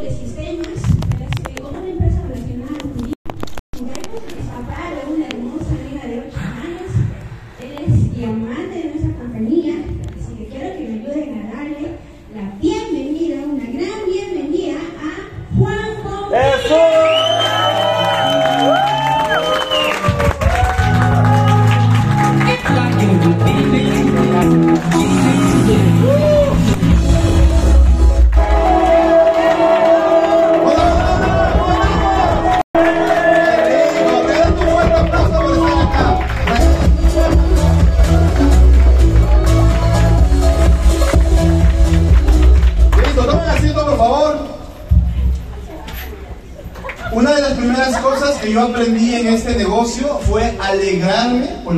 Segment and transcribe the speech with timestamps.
[0.00, 0.69] de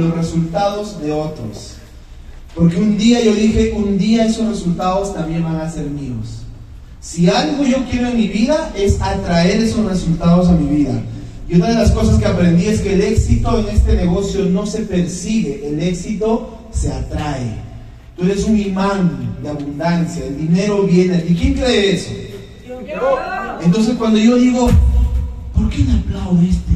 [0.03, 1.75] los resultados de otros.
[2.55, 6.43] Porque un día yo dije, un día esos resultados también van a ser míos.
[7.01, 11.03] Si algo yo quiero en mi vida es atraer esos resultados a mi vida.
[11.49, 14.67] Y una de las cosas que aprendí es que el éxito en este negocio no
[14.67, 17.57] se persigue, el éxito se atrae.
[18.17, 21.25] Tú eres un imán de abundancia, el dinero viene.
[21.29, 22.11] ¿Y quién cree eso?
[23.63, 24.69] Entonces cuando yo digo,
[25.55, 26.73] ¿por qué le aplaude este?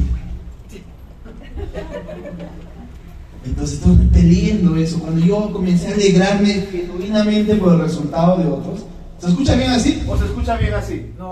[3.45, 4.99] Entonces estoy repeliendo eso.
[4.99, 8.85] Cuando yo comencé a alegrarme genuinamente por el resultado de otros.
[9.19, 11.11] ¿Se escucha bien así o se escucha bien así?
[11.17, 11.31] No.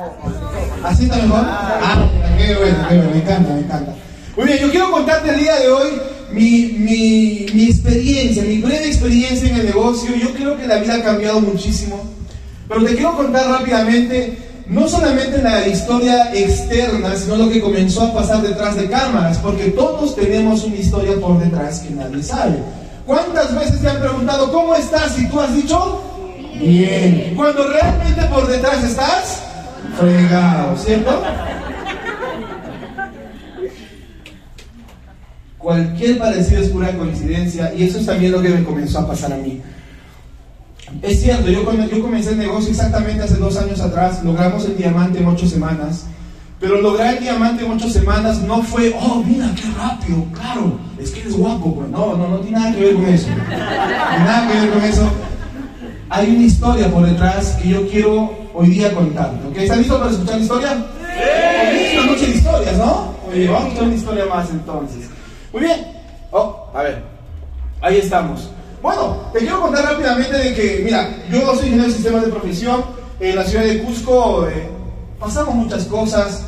[0.84, 1.42] ¿Así está mejor?
[1.46, 3.96] Ah, qué bueno, qué bueno, me encanta, me encanta.
[4.36, 5.90] Muy bien, yo quiero contarte el día de hoy
[6.32, 10.16] mi, mi, mi experiencia, mi breve experiencia en el negocio.
[10.16, 12.16] Yo creo que la vida ha cambiado muchísimo.
[12.68, 18.14] Pero te quiero contar rápidamente, no solamente la historia externa, sino lo que comenzó a
[18.14, 22.58] pasar detrás de cámaras, porque todos tenemos una historia por detrás que nadie sabe.
[23.06, 25.20] ¿Cuántas veces te han preguntado, ¿cómo estás?
[25.20, 26.02] Y tú has dicho,
[26.60, 27.34] bien.
[27.36, 29.44] Cuando realmente por detrás estás,
[30.00, 31.22] fregado, ¿cierto?
[35.60, 39.34] Cualquier parecido es pura coincidencia y eso es también lo que me comenzó a pasar
[39.34, 39.62] a mí.
[41.02, 45.20] Es cierto, yo, yo comencé el negocio exactamente hace dos años atrás, logramos el diamante
[45.20, 46.06] en ocho semanas,
[46.60, 51.12] pero lograr el diamante en ocho semanas no fue, oh, mira, qué rápido, claro, es
[51.12, 54.60] que eres guapo, pues no, no, no tiene nada que ver con eso, nada que
[54.60, 55.10] ver con eso.
[56.10, 59.58] Hay una historia por detrás que yo quiero hoy día contarte, ¿ok?
[59.58, 60.86] ¿Están listos para escuchar la historia?
[61.00, 61.82] Sí.
[61.82, 63.16] Es una noche de historias, ¿no?
[63.28, 65.10] Oye, vamos a escuchar una historia más entonces.
[65.52, 65.88] Muy bien.
[66.32, 67.04] Oh, a ver.
[67.82, 68.50] Ahí estamos.
[68.86, 72.84] Bueno, te quiero contar rápidamente de que, mira, yo soy ingeniero de sistemas de profesión.
[73.20, 74.70] En la ciudad de Cusco eh,
[75.20, 76.44] pasamos muchas cosas.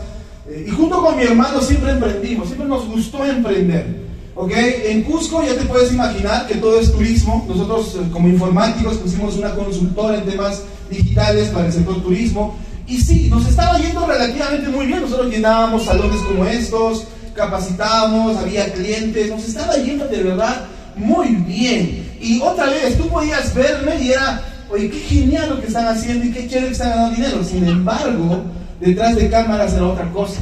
[0.47, 3.87] eh, y junto con mi hermano siempre emprendimos, siempre nos gustó emprender.
[4.35, 4.51] ¿Ok?
[4.53, 7.43] En Cusco ya te puedes imaginar que todo es turismo.
[7.49, 10.61] Nosotros eh, como informáticos pusimos una consultora en temas
[10.91, 12.55] digitales para el sector turismo.
[12.85, 15.01] Y sí, nos estaba yendo relativamente muy bien.
[15.01, 20.67] Nosotros llenábamos salones como estos, capacitábamos, había clientes, nos estaba yendo de verdad
[20.97, 22.06] muy bien.
[22.21, 26.25] Y otra vez, tú podías verme y era, oye, qué genial lo que están haciendo
[26.25, 27.43] y qué chévere que están ganando dinero.
[27.43, 28.43] Sin embargo,
[28.79, 30.41] detrás de cámaras era otra cosa.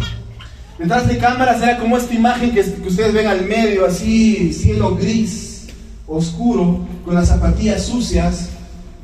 [0.78, 4.96] Detrás de cámaras era como esta imagen que, que ustedes ven al medio, así, cielo
[4.96, 5.68] gris,
[6.08, 8.50] oscuro, con las zapatillas sucias.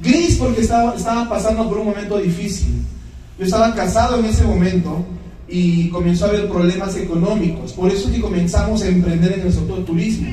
[0.01, 2.83] Gris porque estaba, estaba pasando por un momento difícil.
[3.37, 5.05] Yo estaba casado en ese momento
[5.47, 7.73] y comenzó a haber problemas económicos.
[7.73, 10.31] Por eso es que comenzamos a emprender en el sector turismo.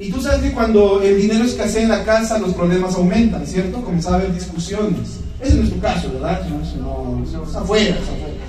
[0.00, 3.82] Y tú sabes que cuando el dinero escasea en la casa, los problemas aumentan, ¿cierto?
[3.82, 5.20] Comenzaba a haber discusiones.
[5.40, 6.40] Ese no es tu caso, ¿verdad?
[6.78, 7.96] No, no, es afuera.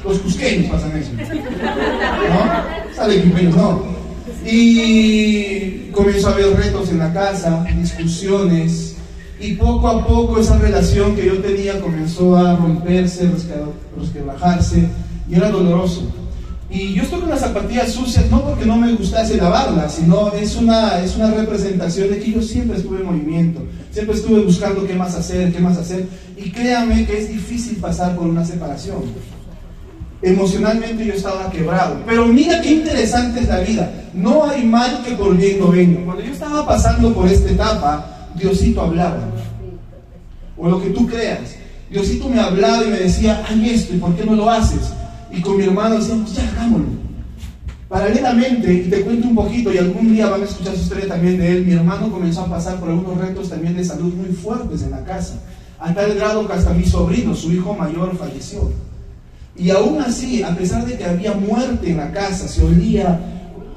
[0.03, 1.09] Los cusqueños pasan eso.
[1.13, 2.95] ¿No?
[2.95, 3.83] Sale equipeños, no.
[4.45, 8.95] Y comenzó a haber retos en la casa, discusiones.
[9.39, 13.29] Y poco a poco esa relación que yo tenía comenzó a romperse,
[13.97, 14.87] resquebrajarse,
[15.27, 16.11] y era doloroso.
[16.71, 20.55] Y yo estoy con las zapatillas sucias no porque no me gustase lavarlas, sino es
[20.55, 24.93] una, es una representación de que yo siempre estuve en movimiento, siempre estuve buscando qué
[24.93, 26.05] más hacer, qué más hacer.
[26.37, 28.97] Y créanme que es difícil pasar por una separación.
[30.21, 32.03] Emocionalmente yo estaba quebrado.
[32.05, 33.91] Pero mira qué interesante es la vida.
[34.13, 36.05] No hay mal que por bien no venga.
[36.05, 39.21] Cuando yo estaba pasando por esta etapa, Diosito hablaba.
[40.55, 41.55] O lo que tú creas.
[41.89, 44.93] Diosito me hablaba y me decía, hay esto, ¿y por qué no lo haces?
[45.31, 46.87] Y con mi hermano decíamos, ya hagámoslo.
[47.87, 51.39] Paralelamente, y te cuento un poquito, y algún día van a escuchar su historia también
[51.39, 54.83] de él, mi hermano comenzó a pasar por algunos retos también de salud muy fuertes
[54.83, 55.39] en la casa.
[55.79, 58.71] A tal grado que hasta mi sobrino, su hijo mayor, falleció.
[59.55, 63.19] Y aún así, a pesar de que había muerte en la casa, se olía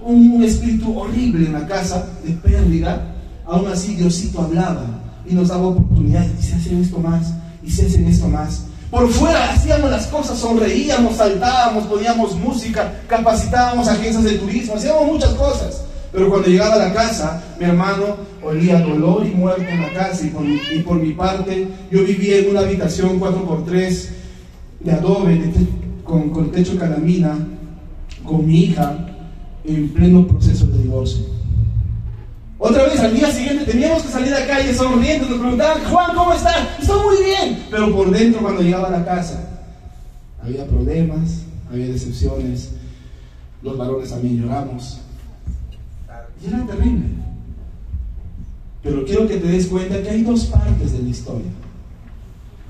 [0.05, 3.15] un espíritu horrible en la casa de pérdida,
[3.47, 4.85] aún así Diosito hablaba
[5.29, 6.33] y nos daba oportunidades.
[6.39, 7.33] Y se hacen esto más,
[7.65, 8.65] y se hacen esto más.
[8.93, 15.31] Por fuera hacíamos las cosas, sonreíamos, saltábamos, poníamos música, capacitábamos agencias de turismo, hacíamos muchas
[15.31, 15.83] cosas.
[16.13, 20.27] Pero cuando llegaba a la casa, mi hermano olía dolor y muerte en la casa.
[20.27, 24.09] Y por, mi, parte, yo vivía en una habitación 4x3
[24.81, 25.41] de adobe,
[26.05, 27.39] con, con techo calamina,
[28.23, 28.95] con mi hija,
[29.65, 31.25] en pleno proceso de divorcio.
[32.65, 36.15] Otra vez, al día siguiente teníamos que salir a la calle sonriendo, nos preguntaban, Juan,
[36.15, 36.57] ¿cómo estás?
[36.81, 37.67] Estoy muy bien.
[37.69, 39.65] Pero por dentro, cuando llegaba a la casa,
[40.41, 42.71] había problemas, había decepciones,
[43.63, 45.01] los varones también lloramos.
[46.41, 47.07] Y era terrible.
[48.85, 51.51] Pero quiero que te des cuenta que hay dos partes de la historia.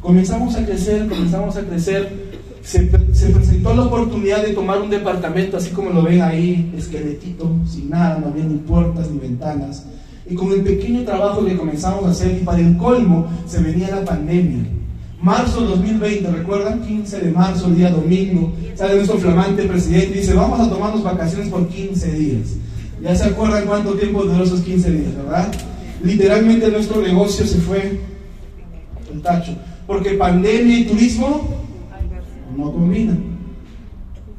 [0.00, 2.21] Comenzamos a crecer, comenzamos a crecer.
[2.62, 7.50] Se, se presentó la oportunidad de tomar un departamento, así como lo ven ahí, esqueletito,
[7.66, 9.84] sin nada, no había ni puertas ni ventanas.
[10.28, 13.90] Y con el pequeño trabajo que comenzamos a hacer, y para el colmo, se venía
[13.90, 14.64] la pandemia.
[15.20, 16.82] Marzo 2020, ¿recuerdan?
[16.82, 21.48] 15 de marzo, día domingo, sale nuestro flamante presidente y dice, vamos a tomarnos vacaciones
[21.48, 22.48] por 15 días.
[23.00, 25.52] Ya se acuerdan cuánto tiempo duró esos 15 días, ¿verdad?
[26.02, 28.00] Literalmente nuestro negocio se fue
[29.12, 29.54] el tacho.
[29.86, 31.61] Porque pandemia y turismo
[32.56, 33.32] no combinan.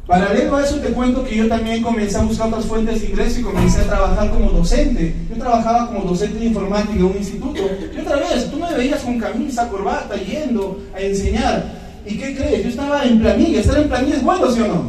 [0.06, 3.40] Paralelo a eso te cuento que yo también comencé a buscar otras fuentes de ingreso
[3.40, 5.16] y comencé a trabajar como docente.
[5.30, 7.62] Yo trabajaba como docente de informática en un instituto.
[7.96, 11.84] Y otra vez, tú me veías con camisa, corbata, yendo a enseñar.
[12.06, 12.64] ¿Y qué crees?
[12.64, 13.62] Yo estaba en planilla.
[13.62, 14.84] ¿Estar en planilla es bueno, sí o no?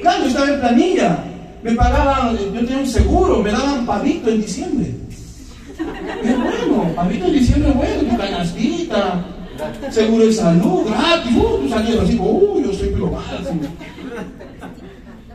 [0.00, 1.24] Claro, yo estaba en planilla.
[1.62, 4.94] Me pagaban, yo tenía un seguro, me daban pavito en diciembre.
[6.24, 9.24] Es bueno, pavito en diciembre es bueno, tu canastita,
[9.90, 13.60] seguro de salud, gratis, uh, tú salías así, uy, yo soy lo máximo.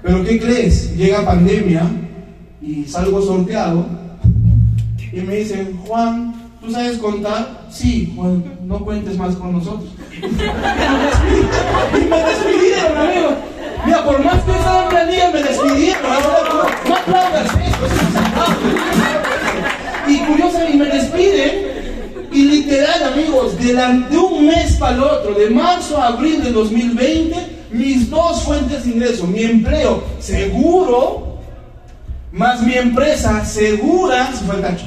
[0.01, 0.95] Pero ¿qué crees?
[0.95, 1.83] Llega pandemia
[2.61, 3.85] y salgo sorteado
[5.11, 7.67] y me dicen, Juan, ¿tú sabes contar?
[7.69, 9.89] Sí, Juan, no cuentes más con nosotros.
[10.17, 10.21] y
[12.05, 13.29] me despidieron, amigo.
[13.85, 16.01] Mira, por más que estaba planilla, me despidieron.
[16.87, 17.91] No, aplaudas eso, es.
[20.07, 21.70] Y curiosamente me despiden
[22.31, 27.35] y literal, amigos, de, un mes para el otro, de marzo a abril de 2020,
[27.71, 31.37] mis dos fuentes de ingreso, mi empleo seguro,
[32.31, 34.85] más mi empresa segura, se fue el cacho.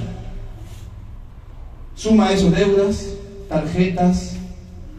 [1.95, 3.07] Suma eso, deudas,
[3.49, 4.33] tarjetas,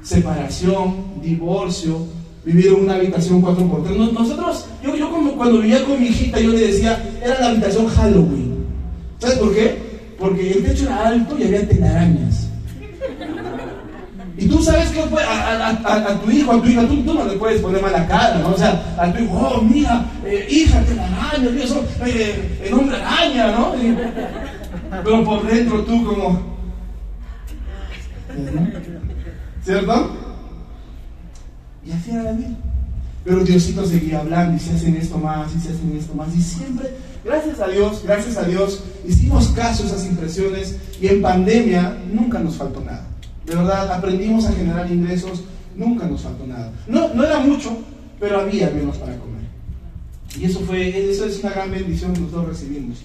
[0.03, 1.99] separación, divorcio,
[2.45, 3.95] vivir en una habitación 4x3.
[3.97, 7.47] Nos- Nosotros, yo, yo como cuando vivía con mi hijita, yo le decía, era la
[7.49, 8.65] habitación Halloween.
[9.19, 9.84] ¿Sabes por qué?
[10.19, 12.47] Porque el techo era alto y había telarañas.
[14.37, 17.61] Y tú sabes que a, a- tu hijo, a tu hija, tú, no le puedes
[17.61, 18.49] poner mala cara, ¿no?
[18.49, 21.49] O sea, a tu hijo, oh, mira, eh, hija, telaraña,
[22.05, 23.73] eh, el hombre araña, ¿no?
[25.03, 26.55] Pero por dentro tú como...
[29.63, 30.11] ¿Cierto?
[31.85, 32.49] Y así era la vida.
[33.23, 36.27] Pero Diosito seguía hablando y se hacen esto más y se hacen esto más.
[36.35, 36.89] Y siempre,
[37.25, 42.39] gracias a Dios, gracias a Dios, hicimos caso a esas impresiones y en pandemia nunca
[42.39, 43.05] nos faltó nada.
[43.45, 45.43] De verdad, aprendimos a generar ingresos,
[45.75, 46.71] nunca nos faltó nada.
[46.87, 47.77] No, no era mucho,
[48.19, 49.43] pero había menos para comer.
[50.39, 52.99] Y eso fue, eso es una gran bendición que nosotros recibimos.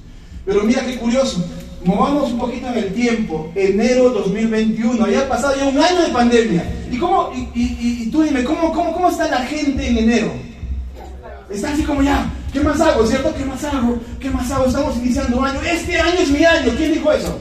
[0.44, 1.44] Pero mira qué curioso,
[1.84, 6.64] movamos un poquito en el tiempo, enero 2021, había pasado ya un año de pandemia.
[6.90, 10.32] ¿Y, cómo, y, y- y- tú dime, ¿cómo, cómo, ¿cómo está la gente en enero?
[11.50, 13.06] Está así como ya, ¿qué más hago?
[13.06, 13.34] ¿Cierto?
[13.34, 13.98] ¿Qué más hago?
[14.20, 14.66] ¿Qué más hago?
[14.66, 15.60] Estamos iniciando año.
[15.62, 16.72] Este año es mi año.
[16.76, 17.38] ¿Quién dijo eso?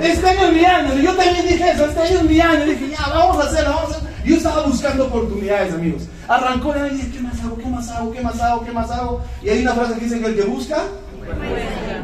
[0.00, 0.94] Este año es mi año.
[1.00, 1.86] Yo también dije eso.
[1.86, 2.64] Este año es mi año.
[2.64, 4.10] Dije, ya, vamos a hacerlo, vamos a hacerlo.
[4.24, 6.02] Yo estaba buscando oportunidades, amigos.
[6.28, 7.56] Arrancó de ahí y dije, ¿qué más hago?
[7.56, 8.12] ¿Qué más hago?
[8.12, 8.64] ¿Qué más hago?
[8.64, 9.22] ¿Qué más hago?
[9.42, 10.82] Y hay una frase que dice que el que busca,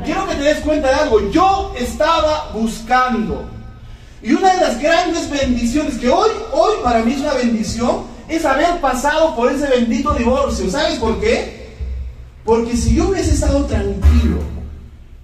[0.05, 1.31] quiero que te des cuenta de algo.
[1.31, 3.45] Yo estaba buscando.
[4.23, 8.45] Y una de las grandes bendiciones que hoy, hoy para mí es una bendición, es
[8.45, 10.71] haber pasado por ese bendito divorcio.
[10.71, 11.66] ¿Sabes por qué?
[12.47, 14.39] Porque si yo hubiese estado tranquilo,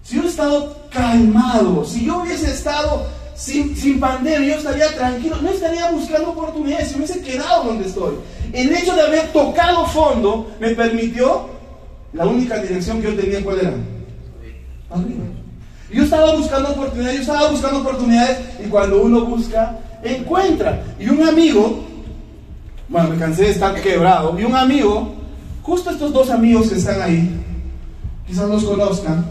[0.03, 5.37] si yo hubiese estado calmado, si yo hubiese estado sin, sin pandemia, yo estaría tranquilo,
[5.41, 8.17] no estaría buscando oportunidades, si hubiese quedado donde estoy.
[8.53, 11.49] El hecho de haber tocado fondo me permitió,
[12.13, 13.75] la única dirección que yo tenía, ¿cuál era?
[14.91, 15.25] Arriba.
[15.93, 20.83] Yo estaba buscando oportunidades, yo estaba buscando oportunidades y cuando uno busca, encuentra.
[20.99, 21.85] Y un amigo,
[22.89, 25.22] bueno, me cansé de estar quebrado, y un amigo,
[25.63, 27.31] justo estos dos amigos que están ahí,
[28.27, 29.25] quizás los conozcan,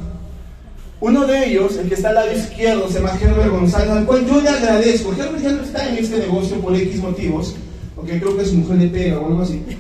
[1.02, 4.26] uno de ellos, el que está al lado izquierdo, se llama Herbert González, al cual
[4.28, 5.12] yo le agradezco.
[5.12, 7.56] Herbert ya no está en este negocio por X motivos,
[7.96, 9.62] porque creo que su mujer le pega o algo así.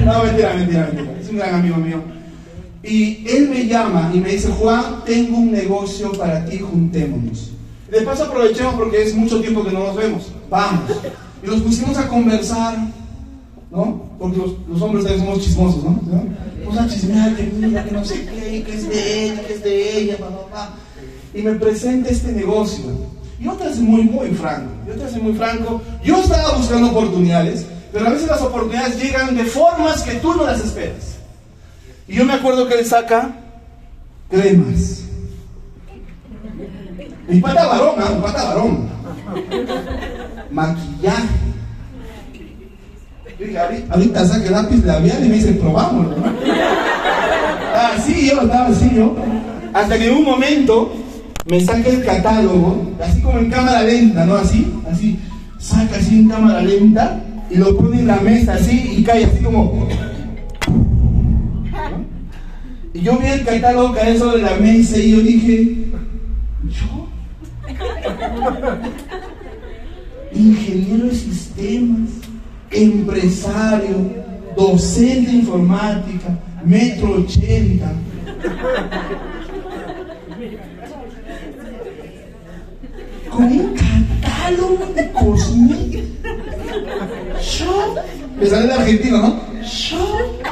[0.00, 1.20] No, mentira, mentira, mentira.
[1.20, 2.02] Es un gran amigo mío.
[2.82, 7.50] Y él me llama y me dice, Juan, tengo un negocio para ti, juntémonos.
[7.90, 10.32] De paso aprovechemos porque es mucho tiempo que no nos vemos.
[10.48, 10.84] Vamos.
[11.42, 12.78] Y nos pusimos a conversar,
[13.70, 14.09] ¿no?
[14.20, 15.98] Porque los, hombres también somos chismosos, ¿no?
[16.66, 19.64] Vamos a chismear que mira, que no sé qué, que es de ella, que es
[19.64, 20.70] de ella, papá, papá.
[21.32, 22.84] Y me presenta este negocio.
[23.40, 24.70] Yo te soy muy, muy franco.
[24.86, 25.80] Yo te soy muy franco.
[26.04, 30.44] Yo estaba buscando oportunidades, pero a veces las oportunidades llegan de formas que tú no
[30.44, 31.16] las esperas.
[32.06, 33.38] Y yo me acuerdo que él saca
[34.28, 35.04] cremas.
[37.26, 38.10] Mi pata varón, ¿ah?
[38.14, 38.90] Mi pata varón.
[40.50, 41.49] Maquillaje.
[43.40, 46.14] Yo dije, ahorita, ahorita saca lápiz labial y me dice, probámoslo.
[47.74, 49.16] Así yo, estaba así yo.
[49.72, 50.92] Hasta que en un momento
[51.50, 54.34] me saca el catálogo, así como en cámara lenta, ¿no?
[54.34, 55.18] Así, así.
[55.58, 57.18] Saca así en cámara lenta
[57.50, 59.88] y lo pone en la mesa así y cae así como...
[62.92, 65.86] Y yo vi el catálogo caer sobre la mesa y yo dije,
[66.64, 67.08] ¿yo?
[70.38, 72.19] Ingeniero de sistemas,
[72.70, 73.96] empresario,
[74.56, 77.92] docente de informática, metro ochenta.
[83.30, 86.08] Con un catálogo de cosméticos.
[87.58, 87.94] Yo,
[88.38, 89.40] me sale de Argentina, ¿no?
[89.62, 90.42] Yo.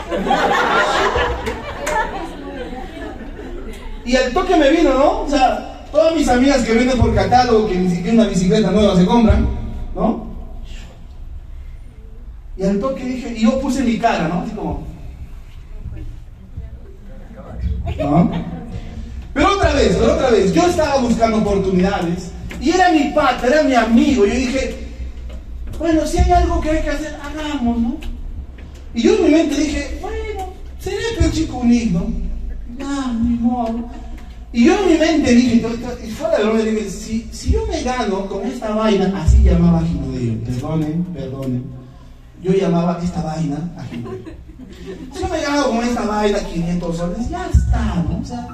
[4.04, 5.20] Y al toque me vino, ¿no?
[5.22, 8.96] O sea, todas mis amigas que venden por catálogo, que ni siquiera una bicicleta nueva
[8.96, 9.46] se compran,
[9.94, 10.27] ¿no?
[12.58, 14.40] Y al toque dije, y yo puse mi cara, ¿no?
[14.40, 14.84] Así como.
[17.98, 18.30] ¿No?
[19.32, 23.62] Pero otra vez, pero otra vez, yo estaba buscando oportunidades y era mi pata, era
[23.62, 24.26] mi amigo.
[24.26, 24.74] Yo dije,
[25.78, 27.96] bueno, si hay algo que hay que hacer, hagamos, ¿no?
[28.94, 32.08] Y yo en mi mente dije, bueno, seré que el chico unido,
[32.76, 33.88] ya, mi modo.
[34.52, 35.62] Y yo en mi mente dije,
[36.04, 39.82] y fuera de broma, dije, si, si yo me gano con esta vaina, así llamaba
[39.82, 41.77] Ginodeo, perdonen, perdonen,
[42.42, 43.84] yo llamaba esta vaina a.
[45.12, 48.20] Si yo me gano con esta vaina 500 soles, ya está, ¿no?
[48.20, 48.46] O sea,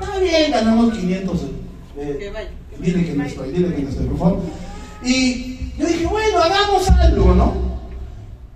[0.00, 1.54] está bien, ganamos 500 soles.
[1.96, 2.32] Eh,
[2.80, 4.40] dile que no estoy, dile que no estoy, por favor.
[5.04, 7.54] Y yo dije, bueno, hagamos algo, ¿no?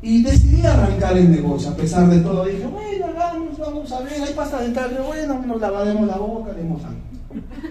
[0.01, 2.45] Y decidí arrancar el negocio, a pesar de todo.
[2.45, 6.83] Dije, bueno, hagamos, vamos a ver, hay pasta dental, bueno, nos lavaremos la boca, haremos
[6.85, 7.01] algo.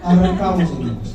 [0.02, 1.14] Arrancamos el negocio.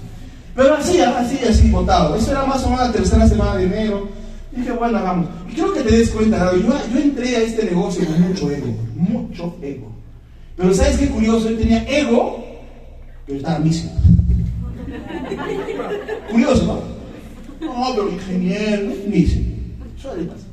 [0.55, 2.15] Pero así, así, así, votado.
[2.15, 4.09] Eso era más o menos la tercera semana de enero.
[4.57, 5.27] Dije, bueno, hagamos.
[5.49, 8.73] Y quiero que te des cuenta, yo, yo entré a este negocio con mucho ego,
[8.95, 9.91] mucho ego.
[10.55, 11.51] Pero ¿sabes qué curioso?
[11.51, 12.43] Yo tenía ego,
[13.27, 13.87] pero estaba misio.
[16.31, 17.67] Curioso, ¿no?
[17.67, 18.91] No, pero ingeniero.
[19.95, 20.49] Suele pasar.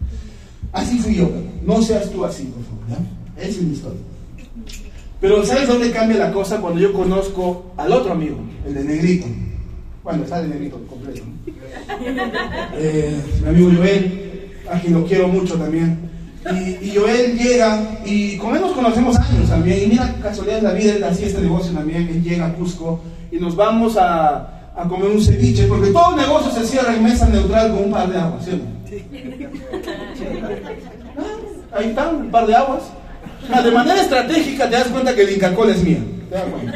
[0.72, 1.30] Así fui yo.
[1.64, 2.84] No seas tú así, por favor.
[2.90, 3.42] ¿ya?
[3.42, 4.00] Esa es mi historia.
[5.18, 6.60] Pero ¿sabes dónde cambia la cosa?
[6.60, 9.26] Cuando yo conozco al otro amigo, el de negrito.
[10.02, 11.22] Bueno, está de negrito completo.
[11.24, 11.43] ¿no?
[12.76, 15.98] Eh, mi amigo Joel, a quien lo quiero mucho también.
[16.82, 19.84] Y, Joel llega, y con él nos conocemos años también.
[19.84, 22.08] Y mira, casualidad de la vida, él hacía este negocio también.
[22.08, 26.50] Él llega a Cusco y nos vamos a, a comer un ceviche, porque todo negocio
[26.50, 28.64] se cierra en mesa neutral con un par de aguas, ¿sí o no?
[31.72, 32.82] Ah, ahí está, un par de aguas.
[33.46, 35.98] Sea, de manera estratégica te das cuenta que el Inca Cola es mía.
[36.28, 36.72] Te das cuenta.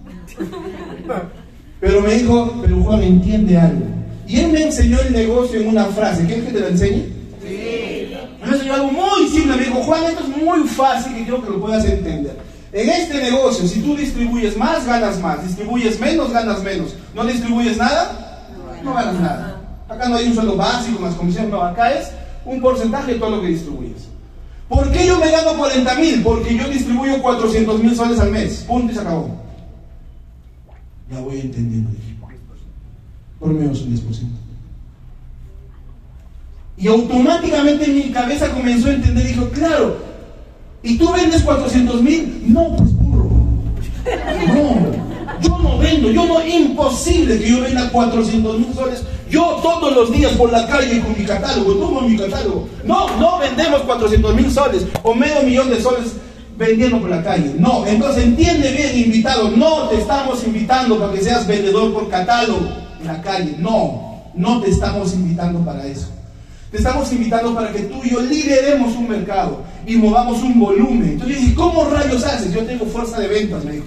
[1.82, 3.84] Pero me dijo, pero Juan entiende algo.
[4.28, 6.24] Y él me enseñó el negocio en una frase.
[6.24, 7.08] ¿Quieres que te lo enseñe?
[7.42, 8.14] Sí.
[8.40, 9.56] Me enseñó algo muy simple.
[9.56, 12.38] Me dijo, Juan, esto es muy fácil y quiero que lo puedas entender.
[12.72, 15.42] En este negocio, si tú distribuyes más, ganas más.
[15.42, 16.94] Distribuyes menos, ganas menos.
[17.16, 18.46] ¿No distribuyes nada?
[18.84, 19.60] No ganas nada.
[19.88, 21.62] Acá no hay un sueldo básico más comisión, no.
[21.62, 22.12] Acá es
[22.44, 24.06] un porcentaje de todo lo que distribuyes.
[24.68, 26.22] ¿Por qué yo me gano 40 mil?
[26.22, 28.64] Porque yo distribuyo 400 mil soles al mes.
[28.68, 29.41] Punto y se acabó.
[31.12, 32.16] Ya voy entendiendo, dije.
[33.38, 34.02] Por menos un 10%.
[36.78, 39.98] Y automáticamente mi cabeza comenzó a entender, dijo, claro,
[40.82, 42.42] ¿y tú vendes 400 mil?
[42.46, 43.30] No, pues burro.
[44.48, 49.04] No, yo no vendo, yo no, imposible que yo venda 400 mil soles.
[49.28, 52.68] Yo todos los días por la calle con mi catálogo, tomo mi catálogo.
[52.84, 56.12] No, no vendemos 400 mil soles o medio millón de soles
[56.56, 57.54] vendiendo por la calle.
[57.58, 62.68] No, entonces entiende bien, invitado, no te estamos invitando para que seas vendedor por catálogo
[63.00, 63.56] en la calle.
[63.58, 66.08] No, no te estamos invitando para eso.
[66.70, 71.10] Te estamos invitando para que tú y yo lideremos un mercado y movamos un volumen.
[71.10, 72.52] Entonces yo dije, ¿cómo rayos haces?
[72.52, 73.86] Yo tengo fuerza de ventas, me dijo.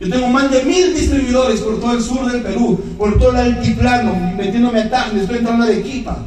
[0.00, 3.36] Yo tengo más de mil distribuidores por todo el sur del Perú, por todo el
[3.36, 6.18] altiplano, metiéndome a Tacna, estoy entrando a Arequipa.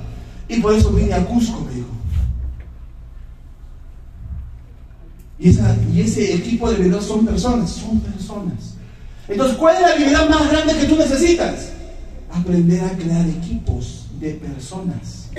[0.47, 1.87] Y por eso vine a Cusco, me dijo.
[5.43, 8.75] Y, esa, y ese equipo de vendedores son personas, son personas.
[9.27, 11.73] Entonces, ¿cuál es la habilidad más grande que tú necesitas?
[12.31, 15.29] Aprender a crear equipos de personas.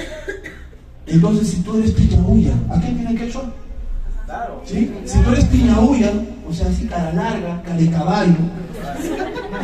[1.06, 3.44] Entonces, si tú eres piñahuya, ¿a qué tiene que echar?
[4.26, 4.62] Claro.
[4.66, 4.92] ¿Sí?
[5.06, 6.12] Si tú eres piñahuya,
[6.46, 8.36] o sea, así cara larga, cara de caballo.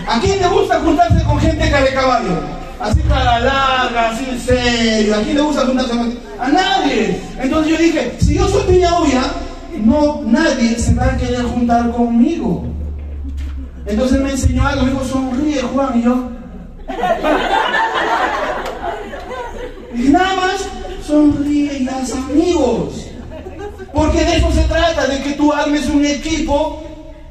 [0.09, 2.41] ¿A quién le gusta juntarse con gente cara de caballo?
[2.81, 5.17] Así cara larga, así en serio.
[5.17, 7.21] ¿A quién le gusta juntarse con A nadie.
[7.39, 9.23] Entonces yo dije, si yo soy piñahuya,
[9.79, 12.65] no, nadie se va a querer juntar conmigo.
[13.87, 16.29] Entonces me enseñó algo, me dijo, sonríe Juan, y yo.
[19.95, 20.69] Y nada más,
[21.07, 23.07] sonríe y haz amigos.
[23.93, 26.83] Porque de eso se trata, de que tú armes un equipo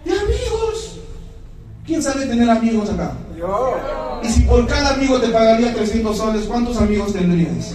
[0.04, 1.00] de amigos.
[1.86, 3.14] ¿Quién sabe tener amigos acá?
[3.38, 3.80] Yo.
[4.22, 7.74] Y si por cada amigo te pagaría 300 soles, ¿cuántos amigos tendrías?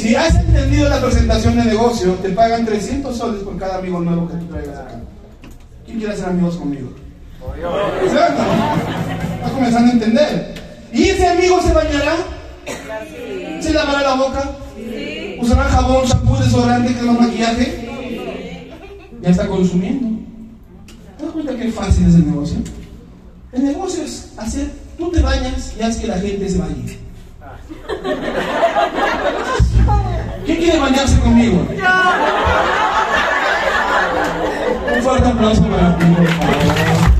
[0.00, 4.26] Si has entendido la presentación de negocio, te pagan 300 soles por cada amigo nuevo
[4.28, 4.98] que tú traigas acá.
[5.84, 6.88] ¿Quién quiere ser amigos conmigo?
[8.08, 8.42] ¿Cierto?
[9.34, 10.54] Estás comenzando a entender.
[10.90, 12.16] ¿Y ese amigo se bañará?
[13.60, 14.50] ¿Se lavará la boca?
[15.38, 18.70] ¿Usará jabón, shampoo, desodorante, crema, maquillaje?
[19.20, 20.18] Ya está consumiendo.
[21.18, 22.56] ¿Te das cuenta qué fácil es el negocio?
[23.52, 26.98] El negocio es hacer, tú te bañas y haces que la gente se bañe.
[30.50, 31.64] ¿Quién quiere bañarse conmigo?
[34.96, 37.10] Un fuerte aplauso para ti, por favor.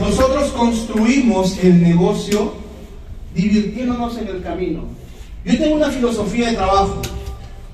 [0.00, 2.52] Nosotros construimos el negocio
[3.34, 4.84] divirtiéndonos en el camino.
[5.44, 7.02] Yo tengo una filosofía de trabajo.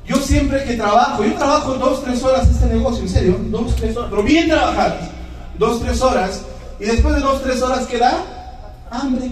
[0.07, 3.97] Yo siempre que trabajo, yo trabajo dos, tres horas este negocio, en serio, dos, tres
[3.97, 5.11] horas, pero bien trabajadas,
[5.59, 6.43] dos, tres horas,
[6.79, 8.23] y después de dos, tres horas, ¿qué da?
[8.90, 9.31] Hambre.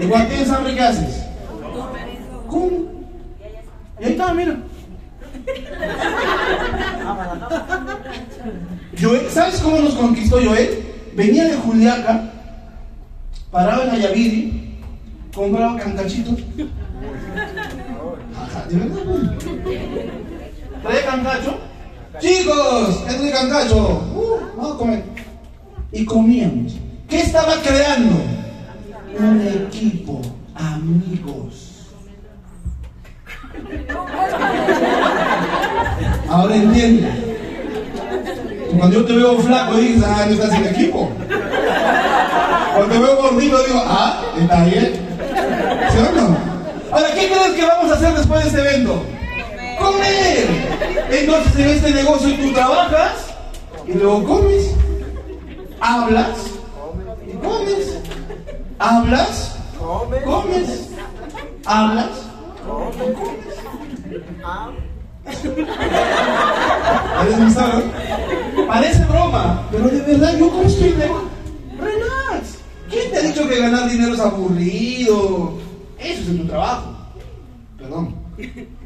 [0.00, 1.24] ¿Y cuando tienes hambre, qué haces?
[2.48, 2.68] ¿Cómo?
[4.00, 4.56] Y ahí está, mira.
[9.30, 10.82] ¿Sabes cómo nos conquistó Joel?
[11.14, 12.30] Venía de Juliaca,
[13.50, 14.80] paraba en Ayaviri,
[15.32, 16.40] compraba cancachitos.
[18.72, 19.02] ¿De verdad?
[20.82, 21.02] ¿Trae?
[22.20, 24.02] Chicos, ¿qué trae cancacho?
[24.14, 25.04] Uh, vamos a comer.
[25.92, 26.74] Y comíamos.
[27.08, 28.16] ¿Qué estaba creando?
[29.18, 30.22] Un equipo,
[30.54, 31.86] amigos.
[36.28, 37.08] Ahora entiende.
[38.78, 41.10] Cuando yo te veo flaco, dices, ah, no estás en equipo.
[42.74, 44.92] Cuando te veo gordito, digo, ah, está bien.
[45.90, 46.51] ¿Sí o no?
[46.92, 49.02] Ahora, ¿qué crees que vamos a hacer después de este evento?
[49.80, 50.46] Comer.
[51.10, 53.12] Entonces, en este negocio tú trabajas
[53.86, 54.74] y luego comes.
[55.80, 56.38] Hablas
[57.26, 57.98] y comes.
[58.78, 59.56] Hablas,
[60.24, 60.90] comes.
[61.64, 62.10] Hablas,
[67.22, 67.84] ¿Eres mi sabor?
[68.66, 71.28] Parece broma, pero de verdad yo construí negocio.
[71.78, 72.58] Relax.
[72.90, 75.61] ¿Quién te ha dicho que ganar dinero es aburrido?
[76.02, 76.94] Eso es en tu trabajo.
[77.78, 78.14] Perdón.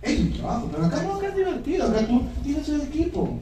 [0.00, 3.36] Es tu trabajo, pero acá no, acá es divertido, acá tú tienes el equipo.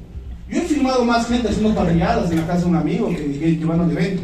[0.48, 3.58] Yo he filmado más gente haciendo parrilladas en la casa de un amigo que, que,
[3.58, 4.22] que van al evento.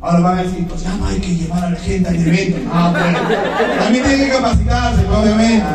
[0.00, 2.58] Ahora van a decir, pues ya no hay que llevar a la gente al evento.
[2.64, 5.66] No, pues, también tienen que capacitarse, obviamente.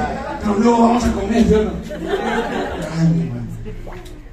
[0.41, 1.71] Pero luego vamos a comer, hermano.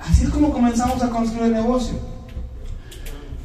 [0.00, 2.11] Así es como comenzamos a construir el negocio.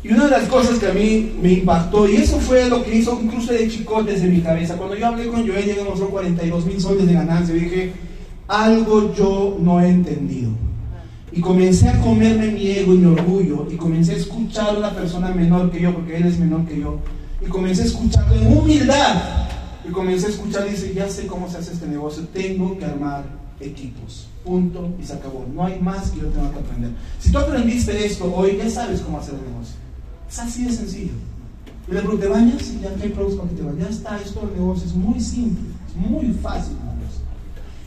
[0.04, 2.96] Y una de las cosas que a mí me impactó, y eso fue lo que
[2.96, 6.10] hizo incluso de chicotes en mi cabeza, cuando yo hablé con Joel y me mostró
[6.10, 7.94] 42 mil soles de ganancia, dije,
[8.48, 10.52] algo yo no he entendido.
[11.32, 14.92] Y comencé a comerme mi ego y mi orgullo, y comencé a escuchar a una
[14.92, 17.00] persona menor que yo, porque él es menor que yo,
[17.42, 19.50] y comencé a escucharlo en humildad.
[19.88, 22.86] y comencé a escuchar y dice, ya sé cómo se hace este negocio, tengo que
[22.86, 23.24] armar
[23.60, 24.28] equipos.
[24.44, 25.46] Punto y se acabó.
[25.54, 26.92] No hay más que yo tenga que aprender.
[27.20, 29.76] Si tú aprendiste esto hoy, ya sabes cómo hacer el negocio.
[30.30, 31.14] Es así de sencillo.
[31.88, 32.70] Y le pregunté, ¿te bañas?
[32.70, 33.84] Y ya hay problemas para que te bañes.
[33.84, 36.76] Ya está, esto del negocio es muy simple, es muy fácil.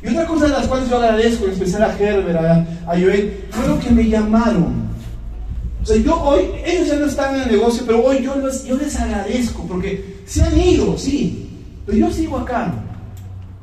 [0.03, 3.45] Y otra cosa de las cuales yo agradezco, en especial a Herbert, a, a Joel,
[3.51, 4.89] fue lo que me llamaron.
[5.83, 8.65] O sea, yo hoy, ellos ya no están en el negocio, pero hoy yo les,
[8.65, 11.51] yo les agradezco, porque se han ido, sí,
[11.85, 12.73] pero yo sigo acá.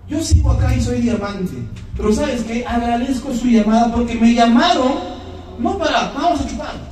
[0.08, 1.56] Yo sigo acá y soy diamante.
[1.96, 4.94] Pero sabes qué, agradezco su llamada porque me llamaron,
[5.60, 6.87] no para, vamos a chupar.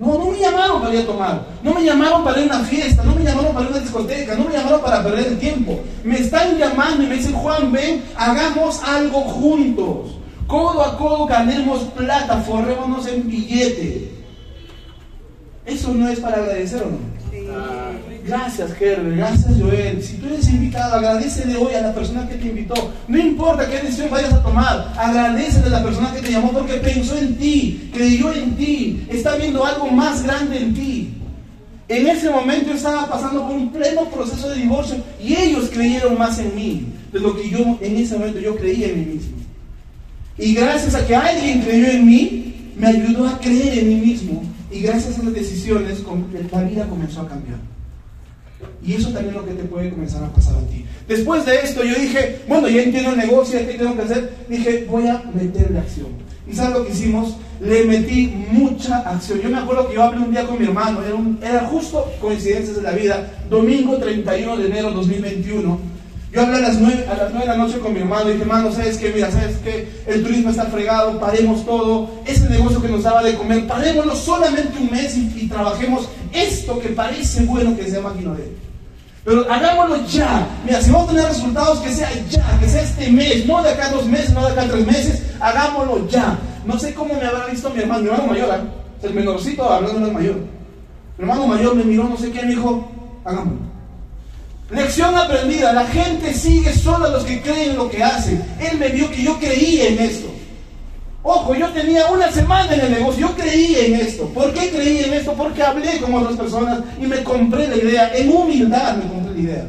[0.00, 2.64] No, no me llamaron para ir a tomar, no me llamaron para ir a una
[2.64, 5.38] fiesta, no me llamaron para ir a una discoteca, no me llamaron para perder el
[5.38, 5.78] tiempo.
[6.02, 10.16] Me están llamando y me dicen, Juan, ven, hagamos algo juntos.
[10.46, 14.10] Codo a codo ganemos plata, forrémonos en billete.
[15.66, 18.09] Eso no es para agradecer o no.
[18.30, 19.16] Gracias, Herbert.
[19.16, 20.00] Gracias, Joel.
[20.00, 22.92] Si tú eres invitado, agradecele hoy a la persona que te invitó.
[23.08, 26.74] No importa qué decisión vayas a tomar, agradecele a la persona que te llamó porque
[26.74, 31.14] pensó en ti, creyó en ti, está viendo algo más grande en ti.
[31.88, 36.16] En ese momento yo estaba pasando por un pleno proceso de divorcio y ellos creyeron
[36.16, 39.36] más en mí de lo que yo en ese momento yo creía en mí mismo.
[40.38, 44.40] Y gracias a que alguien creyó en mí, me ayudó a creer en mí mismo.
[44.70, 45.98] Y gracias a las decisiones,
[46.52, 47.58] la vida comenzó a cambiar.
[48.82, 50.84] Y eso también es lo que te puede comenzar a pasar a ti.
[51.06, 54.32] Después de esto yo dije, bueno, ya entiendo el negocio, ¿qué tengo que hacer?
[54.48, 56.08] Dije, voy a meterle acción.
[56.50, 57.36] ¿Y sabes lo que hicimos?
[57.60, 59.40] Le metí mucha acción.
[59.40, 62.76] Yo me acuerdo que yo hablé un día con mi hermano, era, era justo coincidencias
[62.76, 65.99] de la vida, domingo 31 de enero 2021.
[66.32, 68.32] Yo hablé a las, 9, a las 9 de la noche con mi hermano y
[68.34, 69.10] dije, hermano, ¿sabes qué?
[69.12, 69.88] Mira, ¿sabes qué?
[70.06, 72.08] El turismo está fregado, paremos todo.
[72.24, 76.90] Ese negocio que nos daba de comer, parémoslo solamente un mes y, trabajemos esto que
[76.90, 78.56] parece bueno que se llama Guinoret.
[79.24, 80.46] Pero hagámoslo ya.
[80.64, 83.70] Mira, si vamos a tener resultados, que sea ya, que sea este mes, no de
[83.70, 86.38] acá dos meses, no de acá tres meses, hagámoslo ya.
[86.64, 89.06] No sé cómo me habrá visto mi hermano, mi hermano mayor, ¿eh?
[89.06, 90.36] el menorcito hablando es mayor.
[91.18, 92.88] Mi hermano mayor me miró, no sé qué, me dijo,
[93.24, 93.69] hagámoslo.
[94.70, 98.44] Lección aprendida, la gente sigue solo a los que creen en lo que hacen.
[98.60, 100.28] Él me vio que yo creía en esto.
[101.22, 104.28] Ojo, yo tenía una semana en el negocio, yo creía en esto.
[104.28, 105.34] ¿Por qué creí en esto?
[105.34, 109.40] Porque hablé con otras personas y me compré la idea, en humildad me compré la
[109.40, 109.64] idea.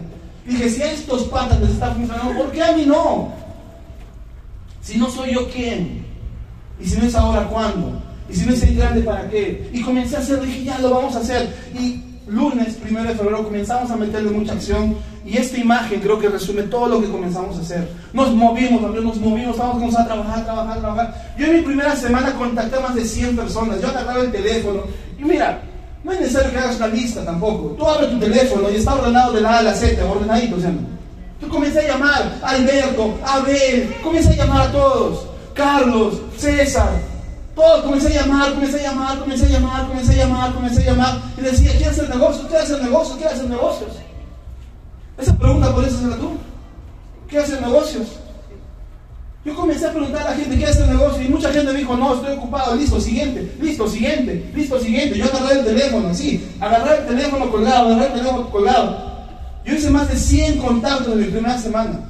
[0.46, 3.34] Dije, si a estos patas les está funcionando, ¿por qué a mí no?
[4.82, 6.06] Si no soy yo, ¿quién?
[6.80, 8.02] Y si no es ahora, ¿cuándo?
[8.30, 9.70] Y si no es el grande, ¿para qué?
[9.74, 11.54] Y comencé a hacer, dije, ya lo vamos a hacer.
[11.78, 16.30] Y lunes, primero de febrero, comenzamos a meterle mucha acción y esta imagen creo que
[16.30, 17.89] resume todo lo que comenzamos a hacer.
[18.13, 21.34] Nos movimos, nos movimos, estábamos a trabajar, trabajar, trabajar.
[21.38, 24.84] Yo en mi primera semana contacté a más de 100 personas, yo agarraba el teléfono
[25.20, 25.62] y mira,
[26.04, 27.76] no es necesario que hagas una lista tampoco.
[27.78, 30.67] Tú abres tu teléfono y está ordenado de la A a la Z, ordenadito, ¿sí?
[31.39, 35.28] Tú comencé a llamar Alberto, Abel, comencé a llamar a todos.
[35.54, 36.91] Carlos, César,
[37.56, 40.86] todo, comencé a llamar, comencé a llamar, comencé a llamar, comencé a llamar, comencé a
[40.86, 41.22] llamar.
[41.38, 42.48] Y decía, ¿qué hace el negocio?
[42.48, 43.18] ¿Qué hace el negocio?
[43.18, 43.92] ¿Qué hace el negocios?
[45.18, 46.32] Esa pregunta por eso hacerla tú.
[47.28, 48.08] ¿Qué hace negocios?
[49.44, 51.80] Yo comencé a preguntar a la gente qué hace el negocio y mucha gente me
[51.80, 55.18] dijo, no, estoy ocupado, listo, siguiente, listo, siguiente, listo, siguiente.
[55.18, 59.12] Yo agarré el teléfono, así, agarré el teléfono colgado, agarré el teléfono colgado.
[59.66, 62.02] Yo hice más de 100 contactos en mi primera semana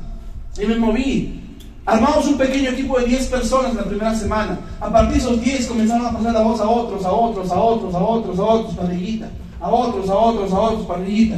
[0.62, 1.41] y me moví.
[1.86, 4.60] Armamos un pequeño equipo de 10 personas la primera semana.
[4.80, 7.56] A partir de esos 10 comenzaron a pasar la voz a otros, a otros, a
[7.60, 9.30] otros, a otros, a otros, parrillita.
[9.60, 11.38] A otros, a otros, a otros, parrillita.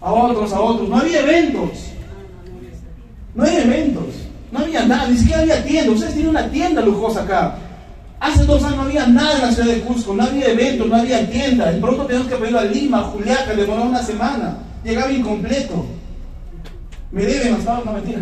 [0.00, 0.88] A otros, a otros.
[0.88, 1.70] No había eventos.
[3.34, 4.04] No había eventos.
[4.52, 5.92] No había nada, ni siquiera había tienda.
[5.92, 7.56] Ustedes tienen una tienda lujosa acá.
[8.20, 10.96] Hace dos años no había nada en la ciudad de Cusco, no había eventos, no
[10.96, 11.70] había tienda.
[11.70, 14.58] El pronto tenemos que pedirlo a Lima, a Juliaca, demoró una semana.
[14.84, 15.86] Llegaba incompleto.
[17.10, 18.20] Me deben hasta no mentira.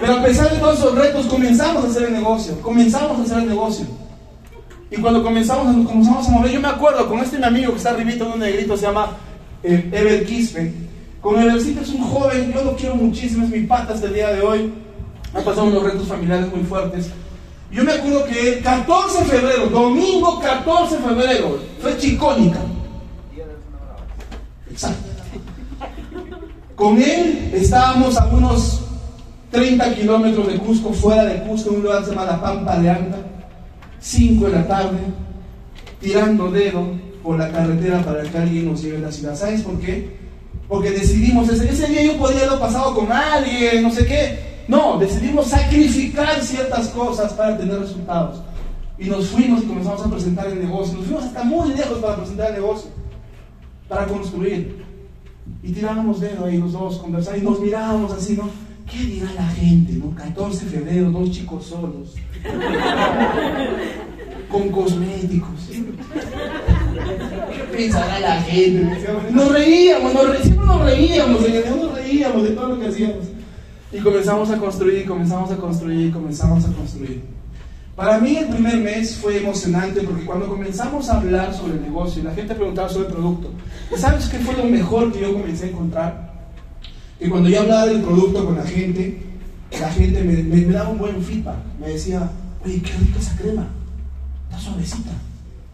[0.00, 2.60] Pero a pesar de todos esos retos, comenzamos a hacer el negocio.
[2.60, 3.86] Comenzamos a hacer el negocio.
[4.90, 7.90] Y cuando comenzamos, comenzamos a mover, yo me acuerdo con este mi amigo que está
[7.90, 9.12] arribito, un negrito, se llama
[9.62, 10.72] eh, Ever Quispe.
[11.20, 14.30] Con Evercito es un joven, yo lo quiero muchísimo, es mi pata hasta el día
[14.30, 14.74] de hoy.
[15.32, 17.08] Ha pasado unos retos familiares muy fuertes.
[17.72, 22.60] Yo me acuerdo que el 14 de febrero, domingo 14 de febrero, fue chicónica.
[26.76, 28.80] Con él estábamos a unos
[29.50, 32.78] 30 kilómetros de Cusco, fuera de Cusco, en un lugar que se llama La Pampa
[32.78, 33.18] de Anda,
[34.00, 34.98] 5 de la tarde,
[36.00, 36.84] tirando dedo
[37.22, 39.36] por la carretera para que alguien nos lleve a la ciudad.
[39.36, 40.16] ¿Sabes por qué?
[40.68, 44.54] Porque decidimos, ese, día yo podía haberlo pasado con alguien, no sé qué.
[44.66, 48.40] No, decidimos sacrificar ciertas cosas para tener resultados.
[48.98, 50.98] Y nos fuimos y comenzamos a presentar el negocio.
[50.98, 52.90] Nos fuimos hasta muy lejos para presentar el negocio,
[53.88, 54.83] para construir.
[55.62, 58.50] Y tirábamos dedo ahí los dos, conversar y nos mirábamos así, ¿no?
[58.90, 60.14] ¿Qué dirá la gente, no?
[60.14, 62.14] 14 de febrero, dos chicos solos.
[64.50, 65.68] con cosméticos.
[65.68, 65.82] ¿Qué
[67.76, 68.86] pensará la gente?
[69.32, 73.24] Nos reíamos, nos siempre nos reíamos, nos reíamos de todo lo que hacíamos.
[73.92, 77.22] Y comenzamos a construir, comenzamos a construir, comenzamos a construir.
[77.96, 82.22] Para mí el primer mes fue emocionante porque cuando comenzamos a hablar sobre el negocio
[82.22, 83.50] y la gente preguntaba sobre el producto,
[83.96, 86.34] ¿sabes qué fue lo mejor que yo comencé a encontrar?
[87.20, 89.22] Que cuando yo hablaba del producto con la gente,
[89.80, 91.56] la gente me, me, daba un buen feedback.
[91.80, 92.28] Me decía,
[92.64, 93.68] oye, qué rica esa crema,
[94.50, 95.10] está suavecita.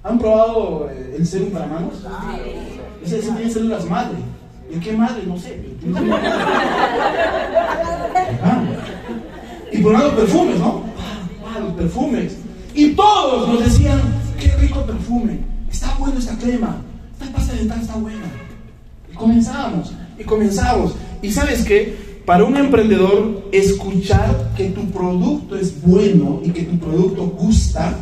[0.02, 1.94] ¿Han probado eh, el serum para manos?
[3.02, 4.18] Ese, ese tiene células madre.
[4.70, 5.22] ¿Y qué madre?
[5.26, 5.58] No sé.
[8.42, 8.62] Ah.
[9.72, 10.89] Y por perfumes, ¿no?
[11.80, 12.36] Perfumes.
[12.74, 14.00] Y todos nos decían,
[14.38, 15.38] qué rico perfume.
[15.70, 16.76] Está bueno esta crema.
[17.18, 18.26] Esta pasta dental está buena.
[19.10, 20.94] Y comenzamos, y comenzamos.
[21.22, 22.20] Y sabes qué?
[22.26, 27.96] Para un emprendedor, escuchar que tu producto es bueno y que tu producto gusta,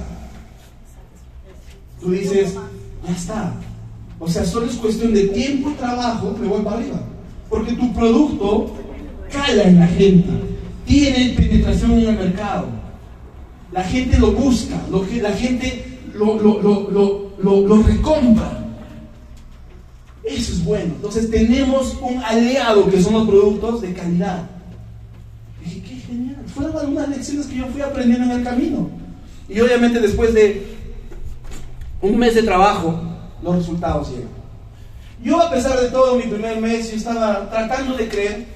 [2.00, 2.54] tú dices,
[3.06, 3.54] ya está.
[4.18, 7.00] O sea, solo es cuestión de tiempo y trabajo, me voy para arriba.
[7.48, 8.74] Porque tu producto
[9.30, 10.30] cala en la gente,
[10.84, 12.77] tiene penetración en el mercado.
[13.72, 18.58] La gente lo busca, lo, la gente lo, lo, lo, lo recompra.
[20.24, 20.94] Eso es bueno.
[20.96, 24.48] Entonces tenemos un aliado que son los productos de calidad.
[25.64, 26.36] dije, qué genial.
[26.54, 28.90] Fueron algunas lecciones que yo fui aprendiendo en el camino.
[29.48, 30.66] Y obviamente después de
[32.02, 33.00] un mes de trabajo,
[33.42, 34.38] los resultados llegan.
[35.22, 38.46] Yo a pesar de todo, mi primer mes, yo estaba tratando de creer,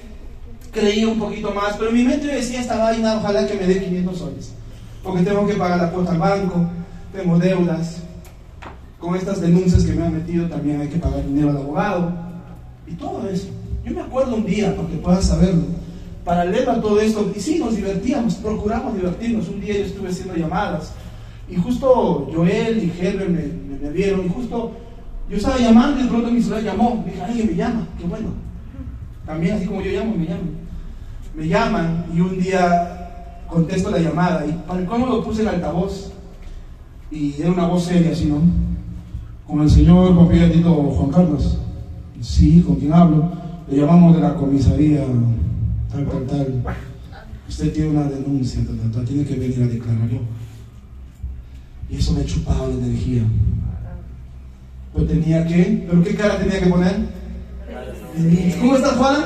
[0.71, 4.17] creía un poquito más, pero mi mente decía esta vaina, ojalá que me dé 500
[4.17, 4.53] soles,
[5.03, 6.65] porque tengo que pagar la cuota al banco,
[7.13, 8.01] tengo deudas,
[8.99, 12.13] con estas denuncias que me han metido también hay que pagar dinero al abogado,
[12.87, 13.49] y todo eso.
[13.83, 15.63] Yo me acuerdo un día, para que puedas saberlo,
[16.23, 19.49] paralelo a todo esto, y sí, nos divertíamos, procuramos divertirnos.
[19.49, 20.93] Un día yo estuve haciendo llamadas,
[21.49, 24.71] y justo Joel y Herbert me, me vieron, y justo
[25.29, 27.03] yo estaba llamando y de pronto mi celular llamó.
[27.05, 28.29] dije, alguien me llama, qué bueno.
[29.25, 30.63] También así como yo llamo, me llaman.
[31.35, 32.92] Me llaman y un día
[33.53, 36.11] contesto la llamada y para cómo lo puse en altavoz.
[37.11, 38.41] Y era una voz seria, así, ¿no?
[39.47, 41.59] Con el señor Tito Juan Carlos.
[42.19, 43.31] Sí, ¿con quién hablo?
[43.69, 45.05] Le llamamos de la comisaría,
[45.91, 46.63] tal, tal, tal.
[47.47, 50.21] Usted tiene una denuncia, tal, tal, tiene que venir a declararlo.
[51.89, 53.23] Y eso me ha chupado la energía.
[54.93, 56.95] Pero tenía que, ¿pero qué cara tenía que poner?
[58.59, 59.23] ¿Cómo estás, Juan?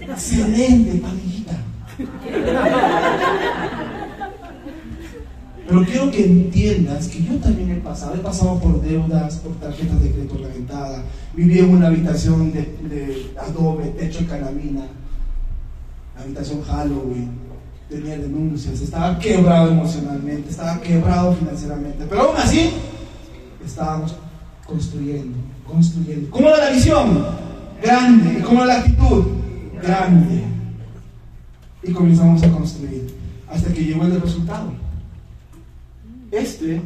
[0.00, 1.37] Excelente, panillita.
[5.68, 10.02] Pero quiero que entiendas que yo también he pasado, he pasado por deudas, por tarjetas
[10.02, 11.02] de crédito reventadas,
[11.34, 14.86] viví en una habitación de, adobe, techo de calamina,
[16.18, 17.32] habitación Halloween,
[17.90, 22.70] tenía denuncias, estaba quebrado emocionalmente, estaba quebrado financieramente, pero aún así
[23.64, 24.16] estábamos
[24.66, 25.36] construyendo,
[25.66, 26.30] construyendo.
[26.30, 27.26] ¿Cómo era la visión?
[27.82, 28.38] Grande.
[28.38, 29.24] ¿Y cómo era la actitud?
[29.82, 30.57] Grande.
[31.88, 33.14] Y comenzamos a construir
[33.48, 34.72] hasta que llegó el resultado.
[36.30, 36.82] Este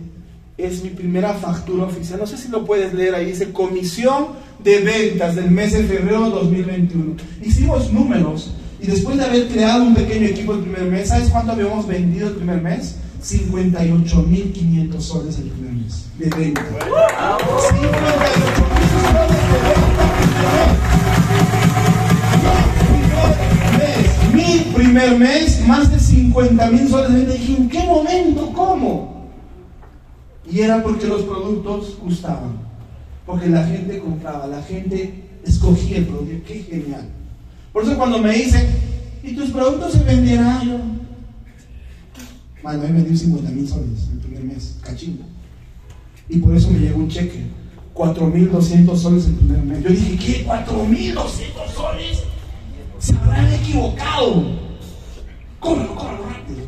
[0.56, 2.20] es mi primera factura oficial.
[2.20, 3.26] No sé si lo puedes leer ahí.
[3.26, 4.28] Dice comisión
[4.62, 7.16] de ventas del mes de febrero de 2021.
[7.42, 11.52] Hicimos números y después de haber creado un pequeño equipo el primer mes, ¿sabes cuánto
[11.52, 12.96] habíamos vendido el primer mes?
[13.22, 16.62] 58.500 soles el primer mes de venta.
[16.62, 16.92] 58.000
[19.12, 19.81] soles
[24.92, 27.32] primer mes, más de 50.000 soles de.
[27.32, 28.52] Dije, ¿en qué momento?
[28.52, 29.30] ¿Cómo?
[30.50, 32.58] Y era porque los productos gustaban,
[33.24, 36.46] porque la gente compraba, la gente escogía el producto.
[36.46, 37.08] ¡Qué genial!
[37.72, 38.66] Por eso cuando me dicen,
[39.22, 40.68] ¿y tus productos se venderán?
[40.68, 40.78] Yo,
[42.62, 45.24] bueno, me vendí 50 mil soles el primer mes, cachimbo.
[46.28, 47.46] Y por eso me llegó un cheque.
[47.94, 49.82] 4.200 soles el primer mes.
[49.82, 50.46] Yo dije, ¿qué?
[50.46, 51.24] ¿4.200
[51.74, 52.22] soles?
[52.98, 54.71] Se habrán equivocado.
[55.62, 56.66] Cóbralo, cóbralo rápido.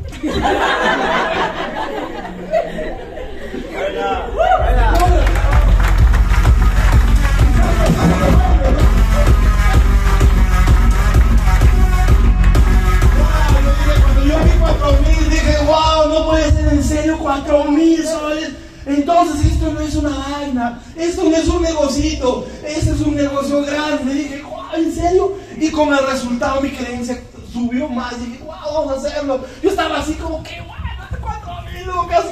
[16.08, 18.50] no puede ser en serio cuatro mil soles.
[18.86, 23.62] Entonces esto no es una vaina, esto no es un negocito, este es un negocio
[23.62, 24.14] grande.
[24.14, 25.32] dije, wow, ¿en serio?
[25.58, 27.18] Y con el resultado mi creencia
[27.54, 28.18] subió más.
[28.18, 29.40] dije, wow, vamos a hacerlo.
[29.62, 32.24] Yo estaba así como que, bueno, cuatro mil lucas,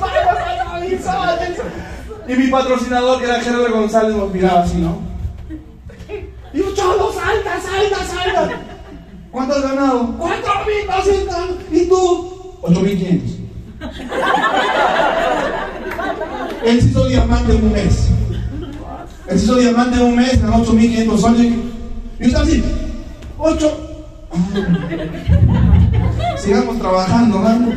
[0.81, 1.59] mil soles.
[2.29, 5.01] Y mi patrocinador, que era Gerardo González, nos miraba así, ¿no?
[6.75, 8.51] Cholo, salta, salta, salta.
[9.31, 10.15] ¿Cuánto has ganado?
[10.19, 11.57] 4.200.
[11.71, 12.59] ¿Y tú?
[12.63, 13.21] 8.500.
[16.65, 18.09] Él se hizo diamante en un mes.
[19.29, 21.53] Él se hizo diamante en un mes, ganó 8.500 soles.
[22.21, 22.63] Y está así,
[23.39, 23.92] 8.
[26.37, 27.73] Sigamos trabajando, ¿no?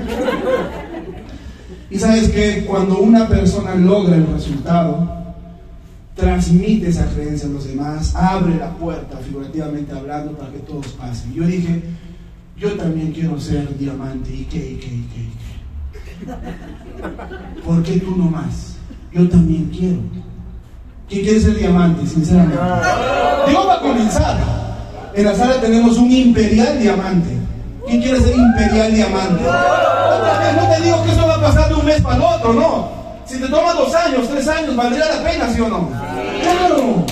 [1.89, 5.07] Y sabes que cuando una persona logra el resultado,
[6.15, 11.33] transmite esa creencia a los demás, abre la puerta, figurativamente hablando, para que todos pasen.
[11.33, 11.83] Yo dije,
[12.57, 15.45] yo también quiero ser diamante, ¿y qué, y qué, y qué, y qué?
[17.65, 18.77] ¿Por qué tú no más?
[19.11, 19.99] Yo también quiero.
[21.07, 22.57] ¿Quién quiere ser diamante, sinceramente?
[23.47, 24.64] Digo, va a comenzar.
[25.15, 27.29] En la sala tenemos un imperial diamante.
[27.87, 29.43] ¿Quién quiere ser imperial diamante?
[29.43, 32.21] Otra vez, no te digo que eso va a pasar de un mes para el
[32.21, 32.89] otro, no.
[33.25, 35.89] Si te toma dos años, tres años, ¿valdría la pena, sí o no?
[36.41, 37.05] Claro.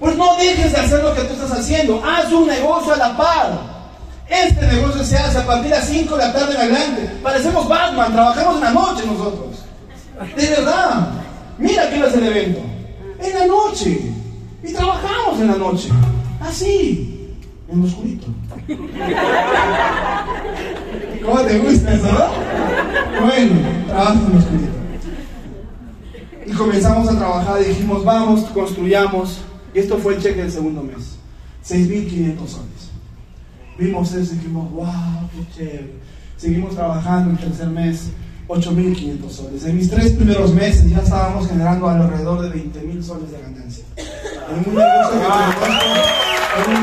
[0.00, 2.02] Pues no dejes de hacer lo que tú estás haciendo.
[2.04, 3.58] Haz un negocio a la par.
[4.28, 7.10] Este negocio se hace a partir de las 5 de la tarde en adelante.
[7.22, 9.64] Parecemos Batman, trabajamos en la noche nosotros.
[10.36, 11.08] De verdad.
[11.58, 12.60] Mira que es el evento.
[13.20, 14.12] En la noche.
[14.64, 15.88] Y trabajamos en la noche.
[16.40, 17.13] Así.
[17.74, 18.26] En lo oscurito.
[21.24, 23.26] ¿Cómo te gusta eso, no?
[23.26, 23.52] Bueno,
[23.88, 24.72] trabajo en oscurito.
[26.46, 29.40] Y comenzamos a trabajar dijimos, vamos, construyamos.
[29.74, 31.16] Y esto fue el cheque del segundo mes.
[31.66, 32.90] 6.500 soles.
[33.76, 34.86] Vimos eso y dijimos, wow,
[35.32, 35.94] qué chévere.
[36.36, 38.10] Seguimos trabajando el tercer mes,
[38.46, 39.64] 8.500 soles.
[39.64, 43.84] En mis tres primeros meses ya estábamos generando alrededor de 20.000 soles de ganancia.
[43.96, 46.78] En un negocio que Gracias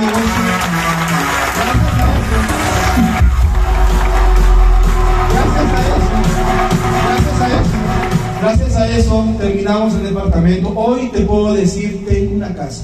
[8.75, 10.73] a eso, gracias a terminamos el departamento.
[10.75, 12.83] Hoy te puedo decir, tengo una casa.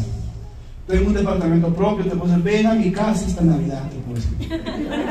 [0.88, 4.16] Tengo un departamento propio, te puedo decir, ven a mi casa esta Navidad, te puedo
[4.16, 4.38] decir.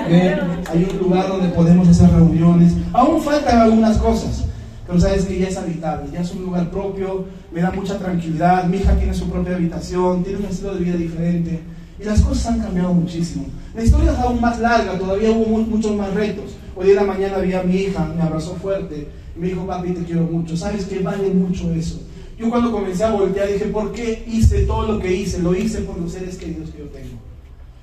[0.09, 0.39] Ven,
[0.73, 2.73] hay un lugar donde podemos hacer reuniones.
[2.95, 4.47] Aún faltan algunas cosas,
[4.87, 8.64] pero sabes que ya es habitable, ya es un lugar propio, me da mucha tranquilidad.
[8.68, 11.61] Mi hija tiene su propia habitación, tiene un estilo de vida diferente.
[12.01, 13.46] Y las cosas han cambiado muchísimo.
[13.75, 16.55] La historia es aún más larga, todavía hubo mu- muchos más retos.
[16.77, 19.92] Hoy en la mañana vi a mi hija, me abrazó fuerte y me dijo, papi,
[19.92, 20.57] te quiero mucho.
[20.57, 22.03] ¿Sabes que vale mucho eso?
[22.38, 25.38] Yo cuando comencé a voltear dije, ¿por qué hice todo lo que hice?
[25.40, 27.16] Lo hice por los seres queridos que yo tengo.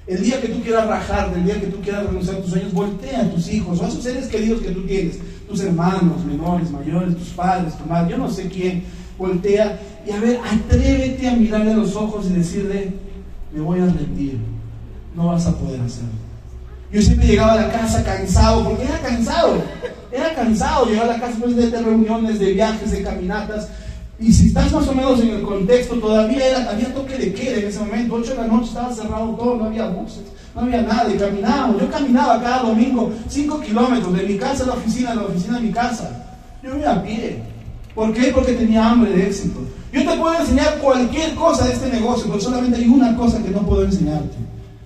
[0.06, 2.74] El día que tú quieras rajarte, el día que tú quieras renunciar a tus sueños,
[2.74, 6.72] voltea a tus hijos o a esos seres queridos que tú tienes, tus hermanos, menores,
[6.72, 8.84] mayores, tus padres, tu madre, yo no sé quién,
[9.18, 12.94] voltea y a ver, atrévete a mirarle a los ojos y decirle,
[13.54, 14.40] me voy a rendir,
[15.16, 16.10] no vas a poder hacerlo.
[16.92, 19.64] Yo siempre llegaba a la casa cansado, porque era cansado,
[20.12, 23.70] era cansado llegar a la casa después de reuniones, de viajes, de caminatas.
[24.20, 27.58] Y si estás más o menos en el contexto, todavía era, había toque de queda
[27.58, 30.22] en ese momento, 8 de la noche estaba cerrado todo, no había buses,
[30.56, 31.82] no había nada, y caminábamos.
[31.82, 35.58] Yo caminaba cada domingo 5 kilómetros de mi casa a la oficina, de la oficina
[35.58, 36.38] a mi casa.
[36.62, 37.42] Yo iba a pie.
[37.96, 38.32] ¿Por qué?
[38.34, 39.60] Porque tenía hambre de éxito.
[39.92, 43.50] Yo te puedo enseñar cualquier cosa de este negocio, pero solamente hay una cosa que
[43.50, 44.38] no puedo enseñarte.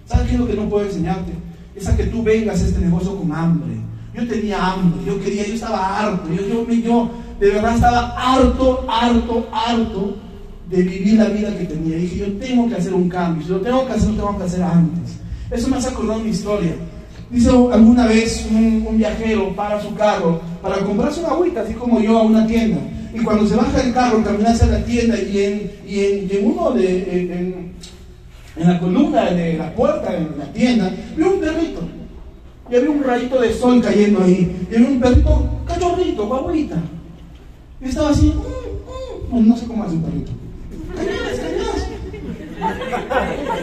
[0.05, 1.33] ¿Sabes qué es lo que no puedo enseñarte?
[1.75, 3.75] Es a que tú vengas a este negocio con hambre.
[4.13, 8.85] Yo tenía hambre, yo quería, yo estaba harto, yo, yo, yo de verdad estaba harto,
[8.89, 10.17] harto, harto
[10.69, 11.97] de vivir la vida que tenía.
[11.97, 14.43] dije, yo tengo que hacer un cambio, si lo tengo que hacer, lo tengo que
[14.43, 15.17] hacer antes.
[15.51, 16.75] Eso me hace acordar una historia.
[17.29, 22.17] Dice alguna vez un, viajero para su carro para comprarse una agüita, así como yo,
[22.17, 22.77] a una tienda.
[23.13, 26.71] Y cuando se baja el carro, camina hacia la tienda y en, y en, uno
[26.71, 27.73] de, en,
[28.55, 31.81] la columna de la puerta en la tienda, vio un perrito.
[32.69, 34.67] Y había un rayito de sol cayendo ahí.
[34.71, 36.75] Y había un perrito cachorrito, guaguita.
[37.81, 40.31] Y estaba así, mm, mm, no sé cómo hace un perrito.
[40.95, 41.87] Cañas, cañas.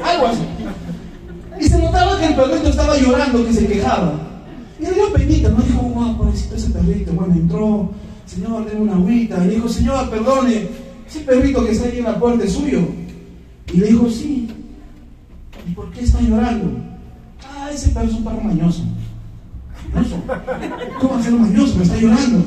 [0.04, 0.42] Algo así.
[1.74, 4.12] Se notaba que el perrito estaba llorando, que se quejaba.
[4.78, 7.12] Y le dio penita, no dijo, wow, pobrecito ese perrito.
[7.12, 7.90] Bueno, entró,
[8.26, 9.44] señor, denme una agüita.
[9.44, 10.68] Y le dijo, señor, perdone,
[11.04, 12.81] ese perrito que está ahí en la puerta es suyo.
[13.72, 14.48] Y le dijo, sí.
[15.68, 16.79] ¿Y por qué está llorando?
[17.42, 18.85] Ah, ese perro es un perro mañoso.
[19.92, 20.16] ¿Mañoso?
[21.00, 21.77] ¿Cómo va a ser mañoso?
[21.77, 22.44] Me está llorando.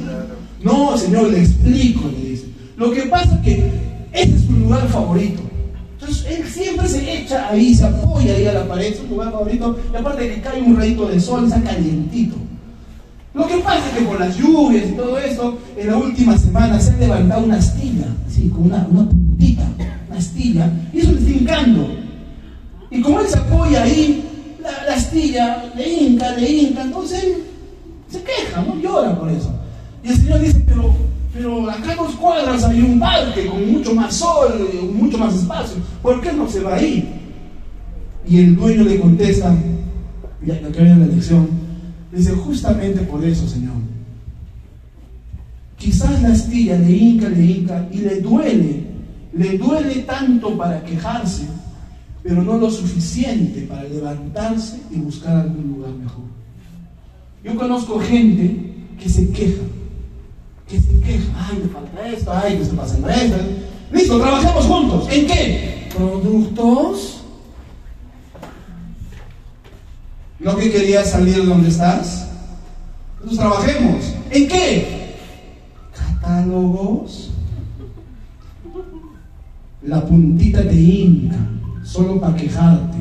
[0.63, 2.45] No, señor, le explico, le dice.
[2.77, 3.71] Lo que pasa es que
[4.13, 5.46] ese es su lugar favorito.
[6.07, 9.95] Él siempre se echa ahí, se apoya ahí a la pared, su lugar favorito, y
[9.95, 12.35] aparte que cae un rayito de sol, está calientito.
[13.33, 16.79] Lo que pasa es que por las lluvias y todo eso, en la última semana
[16.79, 19.67] se ha levantado una astilla, así, con una, una puntita,
[20.09, 21.87] una astilla, y eso le está hincando.
[22.89, 24.23] Y como él se apoya ahí,
[24.61, 27.43] la, la astilla le hinca, le hinca, entonces él
[28.09, 28.75] se queja, ¿no?
[28.81, 29.51] Llora por eso.
[30.03, 30.95] Y el Señor dice, pero,
[31.37, 35.77] pero acá a dos cuadras hay un parque con mucho más sol, mucho más espacio.
[36.01, 37.07] ¿Por qué no se va ahí?
[38.27, 39.55] Y el dueño le contesta,
[40.43, 41.47] ya que viene la lección,
[42.11, 43.75] dice, justamente por eso, Señor.
[45.77, 48.83] Quizás la astilla le hinca, le hinca y le duele,
[49.33, 51.43] le duele tanto para quejarse,
[52.23, 56.25] pero no lo suficiente para levantarse y buscar algún lugar mejor.
[57.43, 59.61] Yo conozco gente que se queja,
[60.67, 63.37] que se queja, ay, me falta esto, ay, me está pasando esto.
[63.91, 65.07] Listo, trabajemos juntos.
[65.09, 65.89] ¿En qué?
[65.95, 67.21] Productos.
[70.39, 72.27] ¿No que querías salir de donde estás?
[73.15, 74.13] Entonces trabajemos.
[74.29, 75.15] ¿En qué?
[75.95, 77.31] Catálogos.
[79.83, 81.37] La puntita te hinca
[81.83, 82.97] solo para quejarte,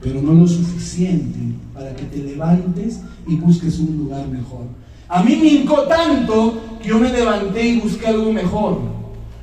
[0.00, 1.38] pero no lo suficiente
[1.74, 4.66] para que te levantes y busques un lugar mejor.
[5.10, 8.78] A mí me hincó tanto que yo me levanté y busqué algo mejor.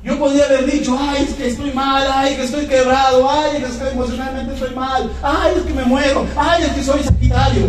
[0.02, 3.76] Yo podía haber dicho, ay, es que estoy mal, ay, que estoy quebrado, ay, es
[3.76, 7.66] que emocionalmente estoy mal, ay, es que me muero, ay, es que soy sagitario.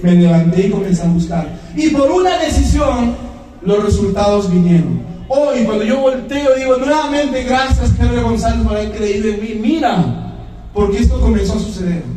[0.00, 1.48] Me levanté y comencé a buscar.
[1.74, 3.16] Y por una decisión,
[3.62, 5.02] los resultados vinieron.
[5.26, 9.58] Hoy, cuando yo volteo, digo nuevamente gracias, Pedro González, por haber creído en mí.
[9.60, 10.04] Mira,
[10.72, 12.13] porque esto comenzó a suceder.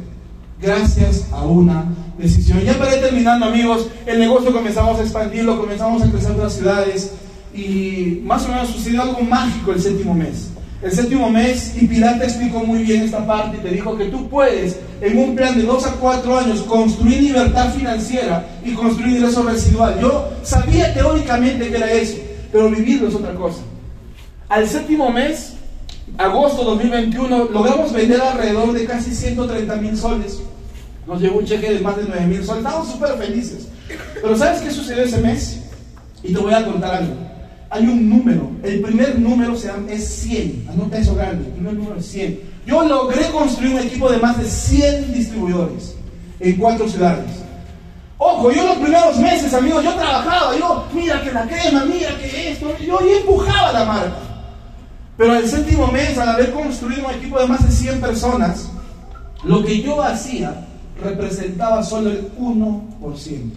[0.60, 1.86] Gracias a una
[2.18, 2.62] decisión.
[2.62, 7.12] Ya para ir terminando, amigos, el negocio comenzamos a expandirlo, comenzamos a crecer otras ciudades
[7.54, 10.50] y más o menos sucedió algo mágico el séptimo mes.
[10.82, 14.06] El séptimo mes, y Pilar te explicó muy bien esta parte y te dijo que
[14.06, 19.18] tú puedes, en un plan de dos a cuatro años, construir libertad financiera y construir
[19.18, 20.00] ingreso residual.
[20.00, 22.18] Yo sabía teóricamente que era eso,
[22.52, 23.60] pero vivirlo es otra cosa.
[24.50, 25.54] Al séptimo mes,
[26.18, 30.40] agosto 2021, logramos vender alrededor de casi 130 mil soles.
[31.06, 32.66] Nos llegó un cheque de más de 9 mil soles.
[32.66, 33.68] Estamos súper felices.
[34.22, 35.62] Pero ¿sabes qué sucedió ese mes?
[36.24, 37.16] Y te voy a contar algo.
[37.70, 38.50] Hay un número.
[38.64, 39.54] El primer número
[39.90, 40.68] es 100.
[40.70, 41.48] Anota eso grande.
[41.48, 42.40] El primer número es 100.
[42.66, 45.96] Yo logré construir un equipo de más de 100 distribuidores
[46.40, 47.26] en cuatro ciudades.
[48.18, 52.52] Ojo, yo los primeros meses, amigos, yo trabajaba, yo, mira que la crema, mira que
[52.52, 54.27] esto, yo empujaba la marca.
[55.18, 58.70] Pero el séptimo mes, al haber construido un equipo de más de 100 personas,
[59.44, 60.68] lo que yo hacía
[61.04, 63.52] representaba solo el 1%.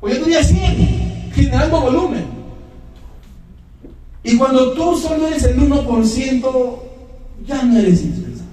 [0.00, 2.24] Pues yo tenía 100, generando volumen.
[4.24, 6.78] Y cuando tú solo eres el 1%,
[7.46, 8.52] ya no eres indispensable.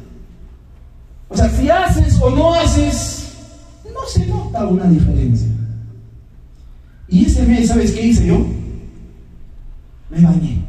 [1.29, 3.33] O sea, si haces o no haces,
[3.85, 5.47] no se nota una diferencia.
[7.07, 8.45] Y ese mes, ¿sabes qué hice yo?
[10.09, 10.68] Me bañé.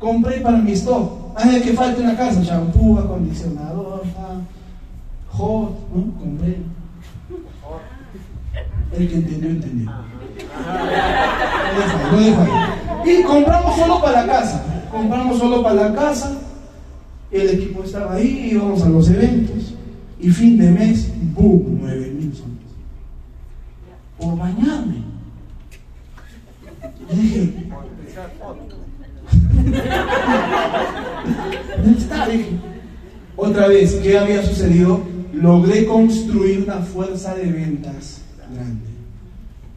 [0.00, 1.36] Compré para mi stock.
[1.36, 4.02] Ay, que falta en la casa, champú, acondicionador,
[5.28, 6.18] hot, ¿no?
[6.18, 6.56] Compré.
[8.96, 9.90] El que entendió, entendió.
[12.12, 13.10] Lo.
[13.10, 14.64] Y compramos solo para la casa.
[14.90, 16.32] Compramos solo para la casa.
[17.30, 19.74] El equipo estaba ahí, íbamos a los eventos.
[20.18, 21.78] Y fin de mes, ¡boom!
[21.80, 22.56] 9 mil soles.
[24.18, 25.04] Por bañarme.
[27.10, 27.54] Y dije,
[31.82, 32.26] ¿dónde está?
[32.28, 32.50] Dije,
[33.50, 35.00] otra vez, ¿qué había sucedido?
[35.32, 38.20] Logré construir una fuerza de ventas
[38.52, 38.86] grande.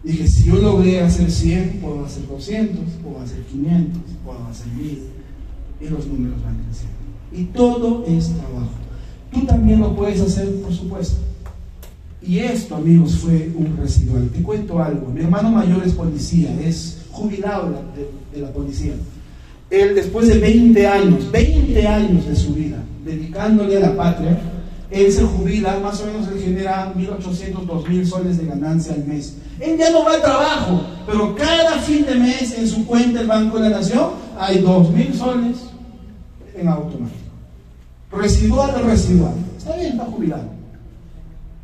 [0.04, 5.00] Dije, si yo logré hacer 100, puedo hacer 200, puedo hacer 500, puedo hacer 1000.
[5.82, 6.98] Y los números van creciendo.
[7.32, 8.72] Y todo es trabajo.
[9.32, 11.18] Tú también lo puedes hacer, por supuesto.
[12.22, 14.30] Y esto, amigos, fue un residual.
[14.30, 15.08] Te cuento algo.
[15.08, 18.94] Mi hermano mayor es policía, es jubilado de, de la policía.
[19.70, 24.40] Él, después de 20 años, 20 años de su vida, dedicándole a la patria,
[24.92, 29.36] él se jubila, más o menos él genera 1.800, 2.000 soles de ganancia al mes.
[29.60, 33.28] Él ya no va al trabajo, pero cada fin de mes en su cuenta del
[33.28, 35.58] Banco de la Nación hay 2.000 soles
[36.56, 37.20] en automático.
[38.12, 39.34] Residual o residual.
[39.58, 40.44] Está bien, está jubilado.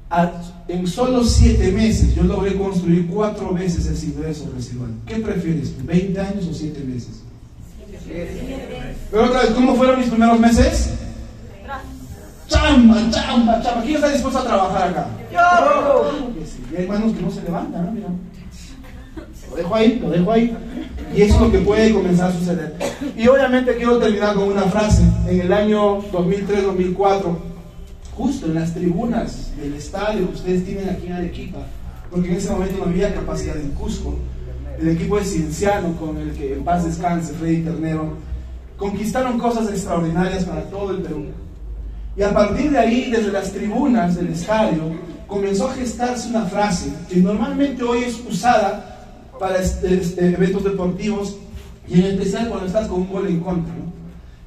[0.10, 0.32] A-
[0.68, 4.92] en solo 7 meses yo logré construir 4 veces ese ingreso residual.
[5.06, 5.76] ¿Qué prefieres?
[5.76, 7.22] tú, ¿20 años o 7 meses?
[9.12, 10.90] Pero otra vez, ¿cómo fueron mis primeros meses?
[12.50, 13.82] Chamba, chamba, chamba.
[13.84, 15.08] ¿Quién está dispuesto a trabajar acá?
[16.45, 16.64] Sí.
[16.72, 17.91] Y hay manos que no se levantan, ¿no?
[17.91, 18.08] Mira.
[19.50, 20.58] Lo dejo ahí, lo dejo ahí.
[21.16, 22.76] Y eso es lo que puede comenzar a suceder.
[23.16, 25.04] Y obviamente quiero terminar con una frase.
[25.28, 27.38] En el año 2003-2004,
[28.16, 31.60] justo en las tribunas del estadio que ustedes tienen aquí en Arequipa,
[32.12, 34.18] porque en ese momento no había capacidad en Cusco,
[34.80, 38.14] el equipo de Cienciano, con el que en paz descanse Freddy Ternero,
[38.78, 41.26] conquistaron cosas extraordinarias para todo el Perú.
[42.20, 44.92] Y a partir de ahí, desde las tribunas del estadio,
[45.26, 49.08] comenzó a gestarse una frase que normalmente hoy es usada
[49.40, 51.38] para este- este, eventos deportivos,
[51.92, 53.74] Y en especial cuando estás con un gol en contra.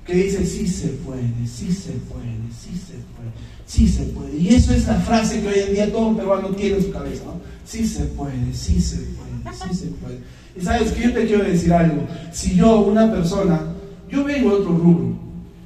[0.06, 3.32] Que dice, sí se puede, sí se puede, sí se puede,
[3.66, 4.36] sí se puede.
[4.36, 7.24] Y eso es la frase que hoy en día todo peruano tiene en su cabeza,
[7.24, 7.40] ¿no?
[7.66, 10.18] Sí se puede, sí se puede, sí se puede.
[10.56, 12.06] Y sabes que yo te quiero decir algo.
[12.32, 13.60] Si yo, una persona,
[14.08, 15.16] yo vengo de otro rubro.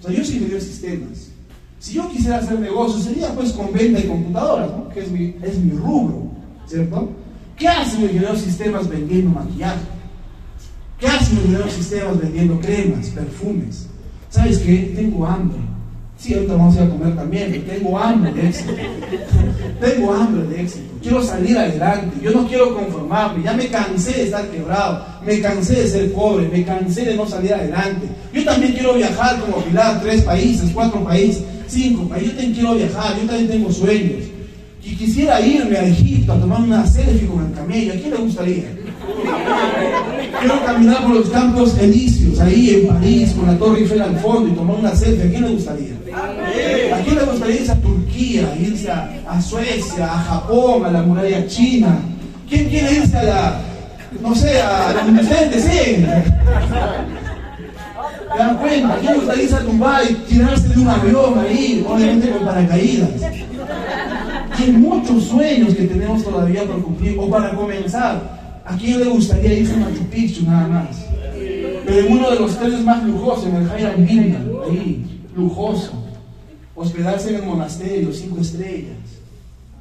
[0.00, 1.25] O sea, yo soy ingeniero de sistemas.
[1.86, 4.88] Si yo quisiera hacer negocio, sería pues con venta y computadoras, ¿no?
[4.88, 6.32] Que es mi, es mi rubro,
[6.66, 7.10] ¿cierto?
[7.56, 9.82] ¿Qué hace un ingeniero sistemas vendiendo maquillaje?
[10.98, 13.86] ¿Qué hace un ingeniero sistemas vendiendo cremas, perfumes?
[14.30, 14.94] ¿Sabes qué?
[14.96, 15.58] Tengo hambre.
[16.18, 18.72] Sí, ahorita vamos a comer también, tengo hambre de éxito.
[19.80, 20.92] tengo hambre de éxito.
[21.00, 22.16] Quiero salir adelante.
[22.20, 23.44] Yo no quiero conformarme.
[23.44, 25.06] Ya me cansé de estar quebrado.
[25.24, 26.48] Me cansé de ser pobre.
[26.48, 28.08] Me cansé de no salir adelante.
[28.32, 32.08] Yo también quiero viajar como Pilar, tres países, cuatro países, cinco.
[32.16, 33.16] Yo también quiero viajar.
[33.20, 34.24] Yo también tengo sueños.
[34.82, 37.92] Y quisiera irme a Egipto a tomar una selfie con el camello.
[37.92, 38.64] ¿A quién le gustaría?
[40.38, 44.48] Quiero caminar por los campos elíseos, ahí en París, con la Torre Eiffel al fondo
[44.48, 45.24] y tomar una selfie.
[45.24, 45.92] ¿A quién le gustaría?
[46.94, 51.46] ¿A quién le gustaría irse a Turquía, irse a, Suecia, a Japón, a la muralla
[51.48, 51.98] china?
[52.48, 53.60] ¿Quién quiere irse a la,
[54.22, 55.60] no sé, a la Universidad de
[58.36, 58.94] ¿Se dan cuenta?
[58.94, 63.10] ¿A quién le gustaría irse a Dubai, tirarse de un avión ahí, obviamente con paracaídas?
[64.58, 68.62] Hay muchos sueños que tenemos todavía por cumplir o para comenzar.
[68.66, 71.06] ¿A quién le gustaría irse a Machu Picchu nada más?
[71.86, 75.92] Pero en uno de los hoteles más lujosos, en el Highland Villa, ahí, lujoso.
[76.74, 78.98] Hospedarse en el monasterio, cinco estrellas.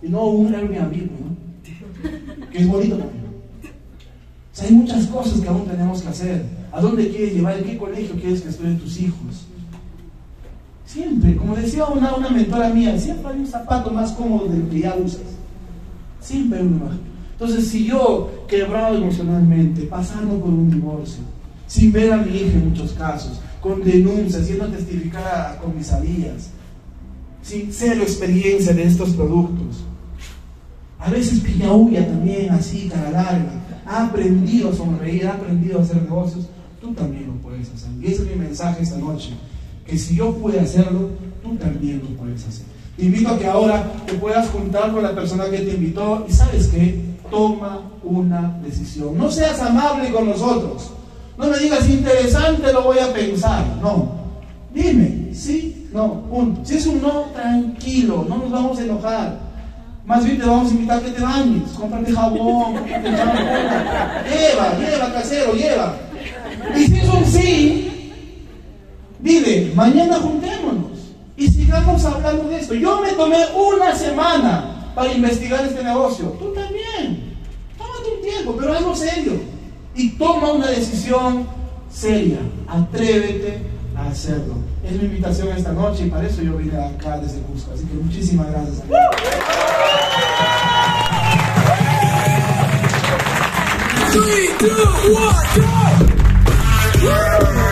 [0.02, 2.50] Y no un Airbnb, ¿no?
[2.52, 3.26] Que es bonito también.
[3.66, 6.65] O sea, hay muchas cosas que aún tenemos que hacer.
[6.76, 7.58] ¿A dónde quieres llevar?
[7.58, 9.46] ¿En qué colegio quieres que estudien tus hijos?
[10.86, 14.82] Siempre, como decía una, una mentora mía, siempre hay un zapato más cómodo del que
[14.82, 15.22] ya usas.
[16.20, 16.98] Siempre hay uno más.
[17.32, 21.24] Entonces, si yo, quebrado emocionalmente, pasando por un divorcio,
[21.66, 26.50] sin ver a mi hija en muchos casos, con denuncias, yendo a testificar a comisarías,
[27.42, 29.86] sin cero experiencia de estos productos,
[31.00, 33.54] a veces piñaúya también, así, cara larga,
[33.86, 36.50] ha aprendido a sonreír, ha aprendido a hacer negocios,
[36.86, 37.90] tú también lo puedes hacer.
[38.02, 39.32] Y ese es mi mensaje esta noche,
[39.86, 41.10] que si yo puedo hacerlo,
[41.42, 42.66] tú también lo puedes hacer.
[42.96, 46.32] Te invito a que ahora te puedas juntar con la persona que te invitó y
[46.32, 49.18] sabes qué, toma una decisión.
[49.18, 50.92] No seas amable con nosotros.
[51.38, 53.66] No me digas interesante, lo voy a pensar.
[53.82, 54.24] No.
[54.74, 56.62] Dime, sí, no, punto.
[56.64, 59.40] Si es un no, tranquilo, no nos vamos a enojar.
[60.06, 65.54] Más bien te vamos a invitar a que te bañes, cómprate jabón, Lleva, lleva, casero,
[65.54, 66.05] lleva.
[66.74, 68.12] Y si es un sí,
[69.20, 70.96] dile, mañana juntémonos
[71.38, 72.74] y sigamos hablando de esto.
[72.74, 76.28] Yo me tomé una semana para investigar este negocio.
[76.40, 77.36] Tú también.
[77.78, 79.34] Tómate un tiempo, pero algo serio.
[79.96, 81.48] Y toma una decisión
[81.92, 82.40] seria.
[82.68, 83.60] Atrévete
[83.98, 84.56] a hacerlo.
[84.84, 87.72] Es mi invitación esta noche y para eso yo vine acá desde Cusco.
[87.74, 88.84] Así que muchísimas gracias.
[94.12, 96.15] Three, two, one, go!
[97.06, 97.65] Yeah.